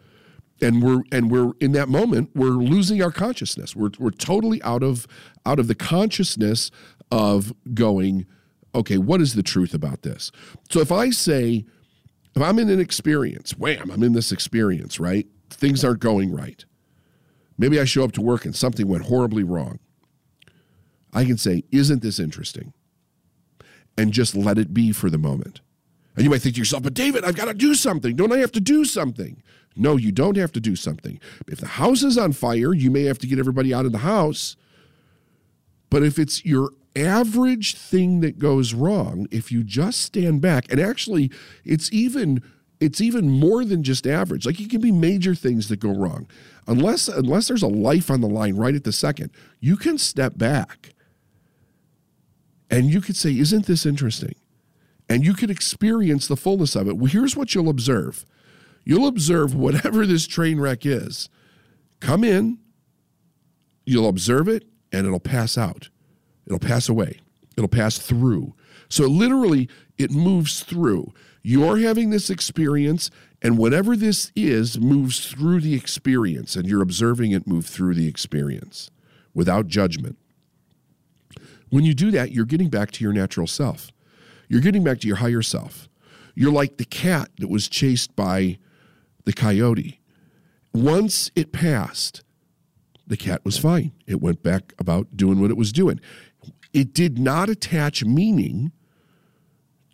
And 0.63 0.83
we're 0.83 1.03
and 1.13 1.31
we're 1.31 1.53
in 1.61 1.73
that 1.73 1.91
moment, 1.91 2.31
we're 2.35 2.49
losing 2.49 3.03
our 3.03 3.11
consciousness. 3.11 3.77
We're 3.77 3.91
we're 3.99 4.09
totally 4.11 4.63
out 4.63 4.83
of 4.83 5.07
out 5.45 5.59
of 5.59 5.69
the 5.69 5.75
consciousness 5.75 6.71
of 7.11 7.53
going, 7.75 8.27
okay, 8.75 8.99
what 8.99 9.21
is 9.21 9.35
the 9.35 9.43
truth 9.43 9.75
about 9.75 10.03
this? 10.03 10.31
So 10.71 10.81
if 10.81 10.93
I 10.93 11.11
say, 11.11 11.65
if 12.35 12.43
I'm 12.43 12.59
in 12.59 12.69
an 12.69 12.81
experience, 12.81 13.53
wham, 13.53 13.91
I'm 13.91 14.03
in 14.03 14.13
this 14.13 14.33
experience, 14.33 15.01
right? 15.01 15.27
Things 15.51 15.85
aren't 15.85 16.01
going 16.01 16.33
right. 16.33 16.65
Maybe 17.59 17.81
I 17.81 17.85
show 17.85 18.05
up 18.05 18.13
to 18.13 18.21
work 18.21 18.45
and 18.45 18.55
something 18.55 18.87
went 18.87 19.07
horribly 19.07 19.43
wrong. 19.43 19.79
I 21.13 21.25
can 21.25 21.39
say, 21.39 21.65
Isn't 21.73 22.03
this 22.03 22.19
interesting? 22.21 22.75
And 23.97 24.13
just 24.13 24.37
let 24.37 24.59
it 24.59 24.75
be 24.75 24.93
for 24.93 25.09
the 25.09 25.19
moment. 25.19 25.63
And 26.15 26.25
you 26.25 26.31
might 26.31 26.43
think 26.43 26.57
to 26.57 26.61
yourself, 26.61 26.83
But 26.83 26.93
David, 26.95 27.25
I've 27.25 27.37
got 27.37 27.47
to 27.47 27.55
do 27.55 27.75
something. 27.75 28.15
Don't 28.17 28.33
I 28.33 28.39
have 28.39 28.53
to 28.53 28.61
do 28.61 28.85
something? 28.85 29.43
No, 29.75 29.97
you 29.97 30.13
don't 30.13 30.37
have 30.37 30.53
to 30.53 30.61
do 30.61 30.77
something. 30.77 31.21
If 31.49 31.61
the 31.61 31.67
house 31.67 32.03
is 32.03 32.19
on 32.19 32.33
fire, 32.33 32.75
you 32.75 32.91
may 32.91 33.05
have 33.05 33.19
to 33.21 33.27
get 33.27 33.39
everybody 33.39 33.73
out 33.73 33.87
of 33.87 33.93
the 33.93 33.99
house. 33.99 34.57
But 35.91 36.03
if 36.03 36.19
it's 36.19 36.45
your 36.45 36.71
average 36.97 37.77
thing 37.77 38.21
that 38.21 38.39
goes 38.39 38.75
wrong, 38.75 39.27
if 39.31 39.53
you 39.53 39.63
just 39.63 40.01
stand 40.01 40.41
back, 40.41 40.71
and 40.71 40.81
actually, 40.81 41.31
it's 41.65 41.93
even 41.93 42.43
it's 42.79 43.01
even 43.01 43.31
more 43.31 43.65
than 43.65 43.83
just 43.83 44.07
average. 44.07 44.45
Like 44.45 44.61
it 44.61 44.69
can 44.69 44.81
be 44.81 44.93
major 44.93 45.35
things 45.35 45.69
that 45.69 45.81
go 45.81 45.91
wrong. 45.91 46.27
Unless 46.67 47.09
unless 47.09 47.49
there's 47.49 47.63
a 47.63 47.69
life 47.69 48.11
on 48.11 48.21
the 48.21 48.29
line 48.29 48.57
right 48.57 48.75
at 48.75 48.85
the 48.85 48.93
second, 48.93 49.31
you 49.61 49.77
can 49.77 49.99
step 49.99 50.37
back 50.37 50.95
and 52.71 52.93
you 52.93 53.01
could 53.01 53.17
say, 53.17 53.37
Isn't 53.39 53.67
this 53.67 53.87
interesting? 53.87 54.35
And 55.09 55.25
you 55.25 55.35
could 55.35 55.51
experience 55.51 56.27
the 56.27 56.37
fullness 56.37 56.75
of 56.75 56.89
it. 56.89 56.97
Well, 56.97 57.11
here's 57.11 57.37
what 57.37 57.55
you'll 57.55 57.69
observe 57.69 58.25
you'll 58.85 59.09
observe 59.09 59.55
whatever 59.55 60.07
this 60.07 60.27
train 60.27 60.61
wreck 60.61 60.85
is. 60.87 61.29
Come 62.01 62.25
in, 62.25 62.59
you'll 63.85 64.09
observe 64.09 64.49
it, 64.49 64.65
and 64.93 65.07
it'll 65.07 65.21
pass 65.21 65.57
out. 65.57 65.89
It'll 66.47 66.59
pass 66.59 66.89
away. 66.89 67.21
It'll 67.57 67.69
pass 67.69 67.99
through. 67.99 68.55
So 68.89 69.05
literally, 69.05 69.69
it 69.99 70.11
moves 70.11 70.63
through. 70.63 71.13
You're 71.43 71.79
having 71.79 72.11
this 72.11 72.29
experience, 72.29 73.11
and 73.41 73.57
whatever 73.57 73.97
this 73.97 74.33
is 74.35 74.79
moves 74.79 75.27
through 75.27 75.61
the 75.61 75.75
experience, 75.75 76.57
and 76.57 76.69
you're 76.69 76.83
observing 76.83 77.33
it 77.33 77.47
move 77.47 77.67
through 77.67 77.95
the 77.95 78.09
experience 78.09 78.91
without 79.35 79.69
judgment. 79.69 80.19
When 81.71 81.85
you 81.85 81.95
do 81.95 82.11
that, 82.13 82.33
you're 82.33 82.45
getting 82.45 82.69
back 82.69 82.91
to 82.93 83.05
your 83.05 83.13
natural 83.13 83.47
self. 83.47 83.91
You're 84.49 84.61
getting 84.61 84.85
back 84.85 85.01
to 85.01 85.09
your 85.09 85.17
higher 85.17 85.43
self. 85.43 85.89
You're 86.35 86.53
like 86.53 86.77
the 86.77 86.85
cat 86.85 87.31
that 87.39 87.49
was 87.49 87.69
chased 87.69 88.15
by 88.15 88.59
the 89.25 89.33
coyote. 89.33 90.01
Once 90.73 91.31
it 91.35 91.53
passed, 91.53 92.23
the 93.07 93.17
cat 93.17 93.45
was 93.45 93.59
fine. 93.59 93.93
It 94.07 94.21
went 94.21 94.43
back 94.43 94.75
about 94.79 95.17
doing 95.17 95.41
what 95.41 95.51
it 95.51 95.57
was 95.57 95.73
doing. 95.73 96.01
It 96.77 96.93
did 96.93 97.19
not 97.19 97.49
attach 97.49 98.05
meaning 98.05 98.71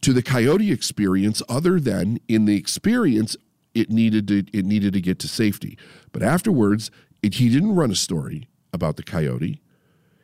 to 0.01 0.12
the 0.12 0.21
coyote 0.21 0.73
experience 0.73 1.40
other 1.49 1.79
than 1.79 2.18
in 2.27 2.45
the 2.47 2.57
experience 2.57 3.37
it 3.73 3.88
needed 3.88 4.27
to 4.27 4.45
it 4.53 4.64
needed 4.64 4.92
to 4.95 5.01
get 5.01 5.21
to 5.21 5.29
safety. 5.29 5.79
But 6.11 6.25
afterwards, 6.25 6.90
it, 7.23 7.35
he 7.35 7.49
didn't 7.49 7.77
run 7.77 7.92
a 7.92 7.95
story 7.95 8.49
about 8.73 8.97
the 8.97 9.05
coyote. 9.05 9.62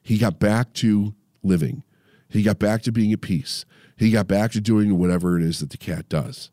He 0.03 0.19
got 0.19 0.41
back 0.41 0.73
to 0.75 1.15
living. 1.45 1.85
He 2.29 2.43
got 2.43 2.59
back 2.59 2.83
to 2.83 2.91
being 2.91 3.13
at 3.13 3.21
peace. 3.21 3.65
He 3.97 4.11
got 4.11 4.27
back 4.27 4.51
to 4.51 4.61
doing 4.61 4.99
whatever 4.99 5.39
it 5.39 5.45
is 5.45 5.61
that 5.61 5.71
the 5.71 5.79
cat 5.79 6.09
does. 6.09 6.51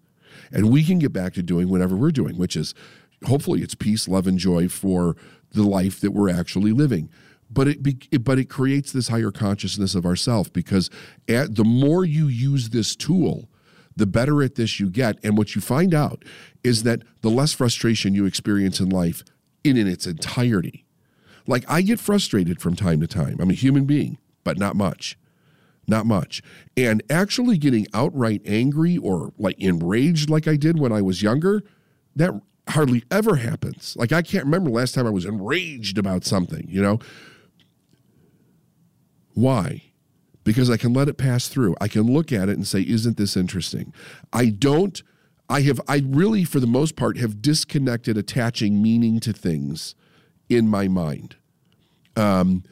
And 0.51 0.69
we 0.69 0.83
can 0.83 0.99
get 0.99 1.13
back 1.13 1.33
to 1.33 1.41
doing 1.41 1.67
whatever 1.67 1.95
we're 1.95 2.11
doing, 2.11 2.37
which 2.37 2.55
is 2.55 2.75
hopefully 3.23 3.63
it's 3.63 3.73
peace, 3.73 4.07
love, 4.07 4.27
and 4.27 4.37
joy 4.37 4.69
for 4.69 5.15
the 5.51 5.63
life 5.63 5.99
that 6.01 6.11
we're 6.11 6.29
actually 6.29 6.73
living. 6.73 7.09
But 7.49 7.67
it, 7.67 7.79
it 8.11 8.23
but 8.23 8.39
it 8.39 8.49
creates 8.49 8.91
this 8.91 9.07
higher 9.07 9.31
consciousness 9.31 9.95
of 9.95 10.05
ourself 10.05 10.51
because 10.51 10.89
at, 11.29 11.55
the 11.55 11.63
more 11.63 12.03
you 12.03 12.27
use 12.27 12.69
this 12.69 12.95
tool, 12.95 13.49
the 13.95 14.07
better 14.07 14.41
at 14.41 14.55
this 14.55 14.79
you 14.79 14.89
get. 14.89 15.19
And 15.23 15.37
what 15.37 15.55
you 15.55 15.61
find 15.61 15.93
out 15.93 16.23
is 16.63 16.83
that 16.83 17.03
the 17.21 17.29
less 17.29 17.53
frustration 17.53 18.15
you 18.15 18.25
experience 18.25 18.79
in 18.79 18.89
life 18.89 19.23
in, 19.63 19.77
in 19.77 19.87
its 19.87 20.07
entirety. 20.07 20.85
Like 21.47 21.63
I 21.69 21.81
get 21.81 21.99
frustrated 21.99 22.61
from 22.61 22.75
time 22.75 22.99
to 23.01 23.07
time. 23.07 23.37
I'm 23.39 23.51
a 23.51 23.53
human 23.53 23.85
being 23.85 24.17
but 24.45 24.57
not 24.57 24.77
much. 24.77 25.17
Not 25.87 26.05
much. 26.05 26.41
And 26.77 27.03
actually 27.09 27.57
getting 27.57 27.85
outright 27.93 28.41
angry 28.45 28.97
or 28.97 29.33
like 29.37 29.59
enraged 29.59 30.29
like 30.29 30.47
I 30.47 30.55
did 30.55 30.79
when 30.79 30.93
I 30.93 31.01
was 31.01 31.21
younger, 31.21 31.63
that 32.15 32.39
hardly 32.69 33.03
ever 33.11 33.35
happens. 33.35 33.95
Like 33.97 34.13
I 34.13 34.21
can't 34.21 34.45
remember 34.45 34.69
last 34.69 34.95
time 34.95 35.05
I 35.05 35.11
was 35.11 35.25
enraged 35.25 35.97
about 35.97 36.23
something, 36.23 36.65
you 36.69 36.81
know? 36.81 36.99
Why? 39.35 39.83
Because 40.43 40.69
I 40.69 40.77
can 40.77 40.93
let 40.93 41.07
it 41.07 41.17
pass 41.17 41.47
through. 41.47 41.75
I 41.79 41.87
can 41.87 42.11
look 42.11 42.31
at 42.31 42.49
it 42.49 42.57
and 42.57 42.67
say, 42.67 42.81
isn't 42.81 43.17
this 43.17 43.37
interesting? 43.37 43.93
I 44.33 44.47
don't, 44.47 45.01
I 45.49 45.61
have, 45.61 45.79
I 45.87 46.01
really, 46.05 46.43
for 46.43 46.59
the 46.59 46.67
most 46.67 46.95
part, 46.95 47.17
have 47.17 47.41
disconnected 47.41 48.17
attaching 48.17 48.81
meaning 48.81 49.19
to 49.19 49.33
things 49.33 49.93
in 50.49 50.67
my 50.67 50.87
mind. 50.87 51.35
Um, 52.15 52.63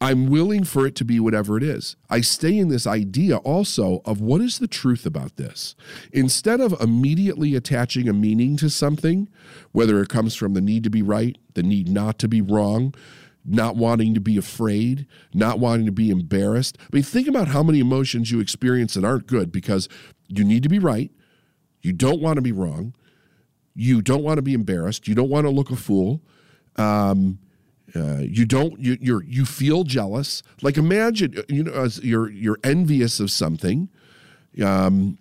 I'm 0.00 0.28
willing 0.28 0.64
for 0.64 0.86
it 0.86 0.94
to 0.96 1.04
be 1.04 1.20
whatever 1.20 1.56
it 1.56 1.62
is. 1.62 1.96
I 2.10 2.20
stay 2.20 2.58
in 2.58 2.68
this 2.68 2.86
idea 2.86 3.38
also 3.38 4.02
of 4.04 4.20
what 4.20 4.40
is 4.40 4.58
the 4.58 4.68
truth 4.68 5.06
about 5.06 5.36
this. 5.36 5.74
Instead 6.12 6.60
of 6.60 6.78
immediately 6.80 7.54
attaching 7.54 8.08
a 8.08 8.12
meaning 8.12 8.56
to 8.58 8.68
something, 8.68 9.28
whether 9.72 10.00
it 10.02 10.08
comes 10.08 10.34
from 10.34 10.54
the 10.54 10.60
need 10.60 10.84
to 10.84 10.90
be 10.90 11.02
right, 11.02 11.36
the 11.54 11.62
need 11.62 11.88
not 11.88 12.18
to 12.20 12.28
be 12.28 12.42
wrong, 12.42 12.94
not 13.46 13.76
wanting 13.76 14.14
to 14.14 14.20
be 14.20 14.36
afraid, 14.36 15.06
not 15.32 15.58
wanting 15.58 15.86
to 15.86 15.92
be 15.92 16.10
embarrassed. 16.10 16.76
I 16.80 16.86
mean, 16.92 17.02
think 17.02 17.28
about 17.28 17.48
how 17.48 17.62
many 17.62 17.80
emotions 17.80 18.30
you 18.30 18.40
experience 18.40 18.94
that 18.94 19.04
aren't 19.04 19.26
good 19.26 19.52
because 19.52 19.88
you 20.28 20.44
need 20.44 20.62
to 20.64 20.68
be 20.68 20.78
right, 20.78 21.10
you 21.82 21.92
don't 21.92 22.20
want 22.20 22.36
to 22.36 22.42
be 22.42 22.52
wrong, 22.52 22.94
you 23.74 24.02
don't 24.02 24.22
want 24.22 24.38
to 24.38 24.42
be 24.42 24.54
embarrassed, 24.54 25.06
you 25.06 25.14
don't 25.14 25.30
want 25.30 25.46
to 25.46 25.50
look 25.50 25.70
a 25.70 25.76
fool. 25.76 26.20
Um, 26.76 27.38
uh, 27.94 28.18
you 28.18 28.44
don't 28.44 28.78
you 28.80 28.98
you're 29.00 29.22
you 29.22 29.44
feel 29.44 29.84
jealous 29.84 30.42
like 30.60 30.76
imagine 30.76 31.34
you 31.48 31.62
know 31.62 31.88
you're 32.02 32.28
you're 32.28 32.58
envious 32.64 33.20
of 33.20 33.30
something 33.30 33.88
um 34.62 35.16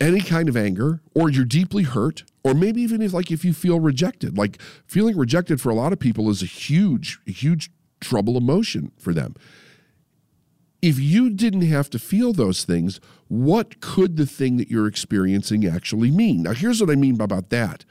any 0.00 0.20
kind 0.20 0.48
of 0.48 0.56
anger 0.56 1.00
or 1.14 1.30
you're 1.30 1.44
deeply 1.44 1.82
hurt 1.82 2.24
or 2.44 2.54
maybe 2.54 2.80
even 2.80 3.00
if 3.00 3.12
like 3.12 3.30
if 3.30 3.44
you 3.44 3.52
feel 3.52 3.80
rejected 3.80 4.36
like 4.36 4.60
feeling 4.86 5.16
rejected 5.16 5.60
for 5.60 5.70
a 5.70 5.74
lot 5.74 5.92
of 5.92 5.98
people 5.98 6.28
is 6.28 6.42
a 6.42 6.46
huge 6.46 7.18
huge 7.26 7.70
trouble 8.00 8.36
emotion 8.36 8.92
for 8.98 9.14
them 9.14 9.34
if 10.82 10.98
you 10.98 11.30
didn't 11.30 11.62
have 11.62 11.88
to 11.88 11.98
feel 11.98 12.32
those 12.32 12.64
things 12.64 13.00
what 13.28 13.80
could 13.80 14.16
the 14.16 14.26
thing 14.26 14.58
that 14.58 14.70
you're 14.70 14.86
experiencing 14.86 15.64
actually 15.66 16.10
mean 16.10 16.42
now 16.42 16.52
here's 16.52 16.80
what 16.80 16.90
i 16.90 16.94
mean 16.94 17.18
about 17.20 17.48
that 17.48 17.84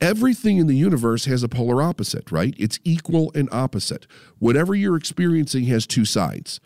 Everything 0.00 0.58
in 0.58 0.66
the 0.66 0.76
universe 0.76 1.24
has 1.24 1.42
a 1.42 1.48
polar 1.48 1.80
opposite, 1.80 2.30
right? 2.30 2.54
It's 2.58 2.78
equal 2.84 3.32
and 3.34 3.48
opposite. 3.50 4.06
Whatever 4.38 4.74
you're 4.74 4.96
experiencing 4.96 5.64
has 5.64 5.86
two 5.86 6.04
sides. 6.04 6.60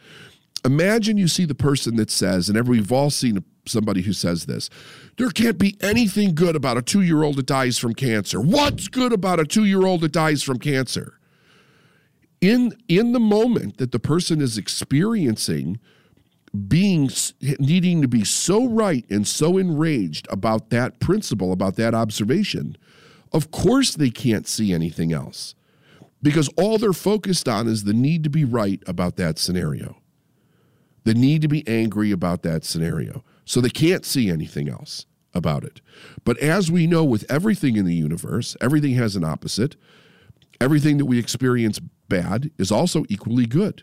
Imagine 0.65 1.17
you 1.17 1.29
see 1.29 1.45
the 1.45 1.55
person 1.55 1.97
that 1.97 2.11
says, 2.11 2.49
and 2.49 2.69
we've 2.69 2.91
all 2.91 3.09
seen 3.09 3.45
somebody 3.71 4.03
who 4.03 4.13
says 4.13 4.47
this 4.47 4.69
there 5.17 5.31
can't 5.31 5.59
be 5.59 5.77
anything 5.81 6.35
good 6.35 6.57
about 6.57 6.77
a 6.77 6.83
two 6.83 7.03
year 7.03 7.23
old 7.23 7.37
that 7.37 7.47
dies 7.47 7.79
from 7.79 7.95
cancer. 7.95 8.41
What's 8.41 8.89
good 8.89 9.13
about 9.13 9.41
a 9.41 9.45
two 9.45 9.65
year 9.65 9.87
old 9.87 10.01
that 10.03 10.13
dies 10.13 10.43
from 10.43 10.59
cancer? 10.59 11.19
In, 12.41 12.73
in 12.89 13.13
the 13.13 13.21
moment 13.21 13.77
that 13.77 13.93
the 13.93 13.99
person 13.99 14.41
is 14.41 14.57
experiencing 14.57 15.79
being 16.67 17.09
needing 17.59 18.03
to 18.03 18.09
be 18.09 18.25
so 18.25 18.67
right 18.67 19.05
and 19.09 19.27
so 19.27 19.57
enraged 19.57 20.27
about 20.31 20.71
that 20.71 20.99
principle, 20.99 21.53
about 21.53 21.77
that 21.77 21.95
observation, 21.95 22.77
of 23.33 23.51
course, 23.51 23.95
they 23.95 24.11
can't 24.11 24.49
see 24.49 24.73
anything 24.73 25.13
else 25.13 25.55
because 26.23 26.49
all 26.57 26.79
they're 26.79 26.93
focused 26.93 27.49
on 27.49 27.69
is 27.69 27.85
the 27.85 27.95
need 27.95 28.25
to 28.25 28.31
be 28.31 28.45
right 28.45 28.83
about 28.87 29.17
that 29.17 29.39
scenario, 29.39 29.97
the 31.05 31.15
need 31.15 31.43
to 31.43 31.49
be 31.49 31.67
angry 31.67 32.11
about 32.11 32.43
that 32.43 32.65
scenario. 32.65 33.25
So 33.45 33.61
they 33.61 33.71
can't 33.71 34.05
see 34.05 34.31
anything 34.31 34.69
else 34.69 35.07
about 35.35 35.65
it. 35.65 35.81
But 36.25 36.39
as 36.39 36.71
we 36.71 36.87
know 36.87 37.05
with 37.05 37.31
everything 37.31 37.77
in 37.77 37.85
the 37.85 37.95
universe, 37.95 38.57
everything 38.61 38.95
has 38.95 39.17
an 39.17 39.25
opposite. 39.25 39.77
Everything 40.61 40.99
that 40.99 41.07
we 41.07 41.19
experience 41.19 41.79
bad 41.79 42.51
is 42.59 42.71
also 42.71 43.05
equally 43.09 43.47
good. 43.47 43.83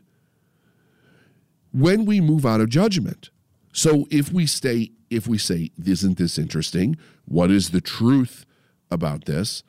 When 1.72 2.06
we 2.06 2.22
move 2.22 2.46
out 2.46 2.62
of 2.62 2.70
judgment, 2.70 3.30
so 3.74 4.08
if 4.10 4.32
we 4.32 4.46
stay, 4.48 4.92
if 5.10 5.28
we 5.28 5.38
say, 5.38 5.72
isn't 5.84 6.18
this 6.18 6.38
interesting? 6.38 6.98
What 7.26 7.52
is 7.52 7.70
the 7.70 7.82
truth 7.82 8.46
about 8.90 9.26
this. 9.26 9.64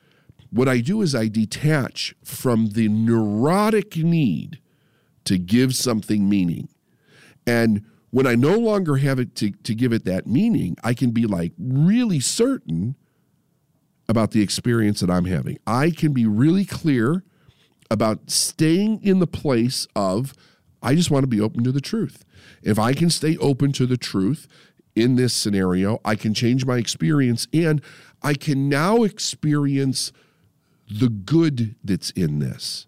What 0.51 0.69
I 0.69 0.81
do 0.81 1.03
is 1.03 1.15
I 1.15 1.29
detach 1.29 2.15
from 2.25 2.71
the 2.71 2.89
neurotic 2.89 3.97
need 3.97 4.61
to 5.25 5.39
give 5.39 5.75
something 5.75 6.29
meaning. 6.29 6.69
And 7.47 7.85
when 8.11 8.27
I 8.27 8.35
no 8.35 8.57
longer 8.57 8.97
have 8.97 9.19
it 9.19 9.35
to, 9.37 9.51
to 9.51 9.75
give 9.75 9.93
it 9.93 10.05
that 10.05 10.27
meaning, 10.27 10.77
I 10.83 10.95
can 10.95 11.11
be 11.11 11.27
like 11.27 11.53
really 11.59 12.21
certain 12.21 12.97
about 14.09 14.31
the 14.31 14.43
experience 14.43 15.01
that 15.01 15.11
I'm 15.11 15.27
having. 15.27 15.59
I 15.67 15.91
can 15.91 16.13
be 16.13 16.27
really 16.27 16.65
clear 16.65 17.25
about 17.91 18.31
staying 18.31 19.03
in 19.03 19.19
the 19.19 19.27
place 19.27 19.87
of, 19.95 20.33
I 20.83 20.95
just 20.95 21.11
want 21.11 21.25
to 21.25 21.29
be 21.29 21.41
open 21.41 21.65
to 21.65 21.73
the 21.73 21.81
truth. 21.81 22.25
If 22.63 22.79
I 22.79 22.95
can 22.95 23.11
stay 23.11 23.37
open 23.39 23.73
to 23.73 23.87
the 23.87 23.97
truth 23.97 24.49
in 24.95 25.17
this 25.17 25.35
scenario, 25.35 26.01
I 26.05 26.15
can 26.15 26.33
change 26.33 26.65
my 26.65 26.79
experience 26.79 27.47
and 27.53 27.83
I 28.23 28.35
can 28.35 28.69
now 28.69 29.03
experience 29.03 30.13
the 30.91 31.09
good 31.09 31.77
that's 31.85 32.11
in 32.11 32.39
this. 32.39 32.87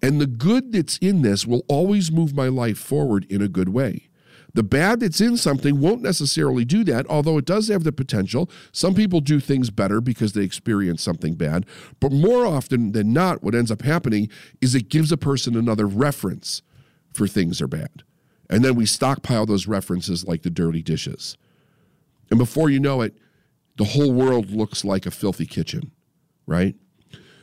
And 0.00 0.20
the 0.20 0.26
good 0.26 0.72
that's 0.72 0.98
in 0.98 1.22
this 1.22 1.46
will 1.46 1.64
always 1.68 2.10
move 2.10 2.34
my 2.34 2.48
life 2.48 2.78
forward 2.78 3.26
in 3.28 3.42
a 3.42 3.48
good 3.48 3.68
way. 3.68 4.08
The 4.54 4.62
bad 4.62 5.00
that's 5.00 5.20
in 5.20 5.36
something 5.36 5.80
won't 5.80 6.02
necessarily 6.02 6.64
do 6.64 6.84
that, 6.84 7.06
although 7.08 7.38
it 7.38 7.46
does 7.46 7.68
have 7.68 7.84
the 7.84 7.92
potential. 7.92 8.50
Some 8.70 8.94
people 8.94 9.20
do 9.20 9.40
things 9.40 9.70
better 9.70 10.00
because 10.00 10.32
they 10.32 10.42
experience 10.42 11.02
something 11.02 11.34
bad. 11.34 11.64
But 12.00 12.12
more 12.12 12.44
often 12.44 12.92
than 12.92 13.12
not, 13.12 13.42
what 13.42 13.54
ends 13.54 13.70
up 13.70 13.82
happening 13.82 14.28
is 14.60 14.74
it 14.74 14.90
gives 14.90 15.10
a 15.10 15.16
person 15.16 15.56
another 15.56 15.86
reference 15.86 16.62
for 17.14 17.26
things 17.26 17.62
are 17.62 17.68
bad. 17.68 18.02
And 18.50 18.62
then 18.62 18.74
we 18.74 18.84
stockpile 18.84 19.46
those 19.46 19.66
references 19.66 20.26
like 20.26 20.42
the 20.42 20.50
dirty 20.50 20.82
dishes. 20.82 21.38
And 22.30 22.38
before 22.38 22.68
you 22.68 22.80
know 22.80 23.00
it, 23.00 23.16
the 23.76 23.84
whole 23.84 24.12
world 24.12 24.50
looks 24.50 24.84
like 24.84 25.06
a 25.06 25.10
filthy 25.10 25.46
kitchen, 25.46 25.92
right? 26.46 26.74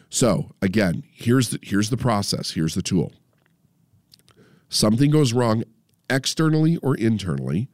So 0.09 0.51
again, 0.61 1.03
here's 1.11 1.49
the, 1.49 1.59
here's 1.63 1.89
the 1.89 1.97
process. 1.97 2.51
Here's 2.51 2.75
the 2.75 2.83
tool. 2.83 3.13
Something 4.69 5.09
goes 5.09 5.33
wrong 5.33 5.63
externally 6.09 6.77
or 6.77 6.95
internally. 6.95 7.69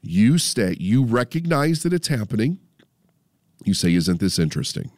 You 0.00 0.38
stay, 0.38 0.76
you 0.78 1.04
recognize 1.04 1.82
that 1.82 1.92
it's 1.92 2.08
happening. 2.08 2.58
You 3.64 3.74
say, 3.74 3.94
Isn't 3.94 4.20
this 4.20 4.38
interesting? 4.38 4.90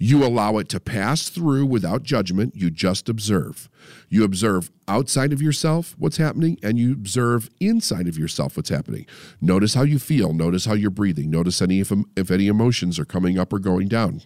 You 0.00 0.24
allow 0.24 0.58
it 0.58 0.68
to 0.68 0.80
pass 0.80 1.28
through 1.28 1.66
without 1.66 2.04
judgment. 2.04 2.54
You 2.54 2.70
just 2.70 3.08
observe. 3.08 3.68
You 4.08 4.22
observe 4.22 4.70
outside 4.86 5.32
of 5.32 5.42
yourself 5.42 5.96
what's 5.98 6.18
happening, 6.18 6.56
and 6.62 6.78
you 6.78 6.92
observe 6.92 7.50
inside 7.58 8.06
of 8.06 8.16
yourself 8.16 8.56
what's 8.56 8.68
happening. 8.68 9.06
Notice 9.40 9.74
how 9.74 9.82
you 9.82 9.98
feel. 9.98 10.32
Notice 10.32 10.66
how 10.66 10.74
you're 10.74 10.90
breathing. 10.90 11.30
Notice 11.30 11.60
any 11.60 11.80
if, 11.80 11.92
if 12.16 12.30
any 12.30 12.46
emotions 12.46 12.98
are 13.00 13.04
coming 13.04 13.38
up 13.38 13.52
or 13.52 13.58
going 13.58 13.88
down. 13.88 14.22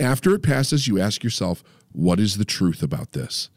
After 0.00 0.34
it 0.34 0.42
passes, 0.42 0.88
you 0.88 1.00
ask 1.00 1.22
yourself, 1.22 1.62
what 1.92 2.18
is 2.18 2.36
the 2.36 2.44
truth 2.44 2.82
about 2.82 3.12
this? 3.12 3.50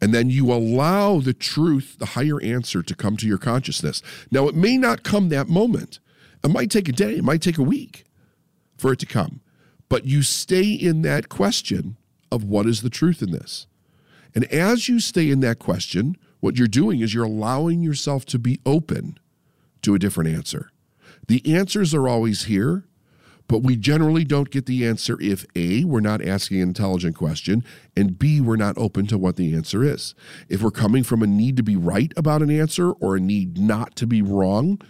And 0.00 0.12
then 0.12 0.30
you 0.30 0.52
allow 0.52 1.20
the 1.20 1.34
truth, 1.34 1.96
the 1.98 2.06
higher 2.06 2.40
answer, 2.42 2.82
to 2.82 2.94
come 2.94 3.16
to 3.18 3.26
your 3.26 3.38
consciousness. 3.38 4.02
Now, 4.30 4.48
it 4.48 4.54
may 4.54 4.76
not 4.76 5.02
come 5.02 5.28
that 5.28 5.48
moment. 5.48 6.00
It 6.44 6.50
might 6.50 6.70
take 6.70 6.88
a 6.88 6.92
day, 6.92 7.16
it 7.16 7.24
might 7.24 7.42
take 7.42 7.58
a 7.58 7.62
week 7.62 8.04
for 8.76 8.92
it 8.92 8.98
to 9.00 9.06
come. 9.06 9.40
But 9.88 10.06
you 10.06 10.22
stay 10.22 10.72
in 10.72 11.02
that 11.02 11.28
question 11.28 11.96
of 12.30 12.44
what 12.44 12.66
is 12.66 12.82
the 12.82 12.90
truth 12.90 13.22
in 13.22 13.30
this? 13.30 13.66
And 14.34 14.44
as 14.46 14.88
you 14.88 14.98
stay 14.98 15.30
in 15.30 15.40
that 15.40 15.58
question, 15.58 16.16
what 16.40 16.56
you're 16.56 16.66
doing 16.66 17.00
is 17.00 17.14
you're 17.14 17.24
allowing 17.24 17.82
yourself 17.82 18.24
to 18.26 18.38
be 18.38 18.58
open 18.64 19.18
to 19.82 19.94
a 19.94 19.98
different 19.98 20.30
answer. 20.30 20.70
The 21.28 21.42
answers 21.54 21.94
are 21.94 22.08
always 22.08 22.44
here, 22.44 22.84
but 23.48 23.62
we 23.62 23.76
generally 23.76 24.24
don't 24.24 24.50
get 24.50 24.66
the 24.66 24.86
answer 24.86 25.18
if 25.20 25.44
A, 25.56 25.84
we're 25.84 26.00
not 26.00 26.24
asking 26.24 26.62
an 26.62 26.68
intelligent 26.68 27.16
question, 27.16 27.64
and 27.96 28.18
B, 28.18 28.40
we're 28.40 28.56
not 28.56 28.78
open 28.78 29.06
to 29.08 29.18
what 29.18 29.36
the 29.36 29.54
answer 29.54 29.84
is. 29.84 30.14
If 30.48 30.62
we're 30.62 30.70
coming 30.70 31.04
from 31.04 31.22
a 31.22 31.26
need 31.26 31.56
to 31.56 31.62
be 31.62 31.76
right 31.76 32.12
about 32.16 32.42
an 32.42 32.50
answer 32.50 32.92
or 32.92 33.16
a 33.16 33.20
need 33.20 33.58
not 33.58 33.96
to 33.96 34.06
be 34.06 34.22
wrong 34.22 34.80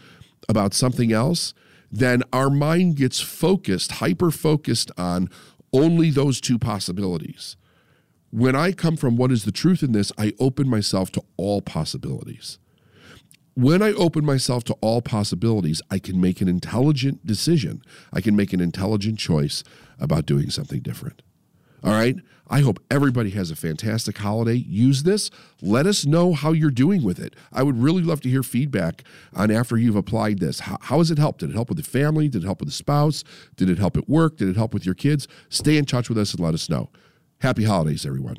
about 0.48 0.74
something 0.74 1.12
else, 1.12 1.54
then 1.90 2.22
our 2.32 2.50
mind 2.50 2.96
gets 2.96 3.20
focused, 3.20 3.92
hyper 3.92 4.30
focused 4.30 4.90
on 4.96 5.28
only 5.72 6.10
those 6.10 6.40
two 6.40 6.58
possibilities. 6.58 7.56
When 8.30 8.56
I 8.56 8.72
come 8.72 8.96
from 8.96 9.16
what 9.16 9.30
is 9.30 9.44
the 9.44 9.52
truth 9.52 9.82
in 9.82 9.92
this, 9.92 10.10
I 10.16 10.32
open 10.40 10.68
myself 10.68 11.12
to 11.12 11.22
all 11.36 11.60
possibilities. 11.60 12.58
When 13.54 13.82
I 13.82 13.92
open 13.92 14.24
myself 14.24 14.64
to 14.64 14.74
all 14.80 15.02
possibilities, 15.02 15.82
I 15.90 15.98
can 15.98 16.18
make 16.18 16.40
an 16.40 16.48
intelligent 16.48 17.26
decision. 17.26 17.82
I 18.10 18.22
can 18.22 18.34
make 18.34 18.54
an 18.54 18.60
intelligent 18.60 19.18
choice 19.18 19.62
about 19.98 20.24
doing 20.24 20.48
something 20.48 20.80
different. 20.80 21.20
All 21.84 21.92
right. 21.92 22.16
I 22.48 22.60
hope 22.60 22.80
everybody 22.90 23.30
has 23.30 23.50
a 23.50 23.56
fantastic 23.56 24.18
holiday. 24.18 24.54
Use 24.54 25.02
this. 25.02 25.30
Let 25.60 25.86
us 25.86 26.06
know 26.06 26.32
how 26.32 26.52
you're 26.52 26.70
doing 26.70 27.02
with 27.02 27.18
it. 27.18 27.34
I 27.52 27.62
would 27.62 27.82
really 27.82 28.02
love 28.02 28.20
to 28.22 28.30
hear 28.30 28.42
feedback 28.42 29.04
on 29.34 29.50
after 29.50 29.76
you've 29.76 29.96
applied 29.96 30.38
this. 30.38 30.60
How, 30.60 30.78
how 30.80 30.98
has 30.98 31.10
it 31.10 31.18
helped? 31.18 31.40
Did 31.40 31.50
it 31.50 31.54
help 31.54 31.68
with 31.68 31.78
the 31.78 31.84
family? 31.84 32.28
Did 32.28 32.42
it 32.42 32.46
help 32.46 32.60
with 32.60 32.68
the 32.68 32.74
spouse? 32.74 33.22
Did 33.56 33.68
it 33.68 33.78
help 33.78 33.96
at 33.96 34.08
work? 34.08 34.36
Did 34.38 34.48
it 34.48 34.56
help 34.56 34.72
with 34.72 34.86
your 34.86 34.94
kids? 34.94 35.28
Stay 35.50 35.76
in 35.76 35.84
touch 35.84 36.08
with 36.08 36.18
us 36.18 36.32
and 36.32 36.40
let 36.40 36.54
us 36.54 36.70
know. 36.70 36.90
Happy 37.40 37.64
holidays, 37.64 38.06
everyone. 38.06 38.38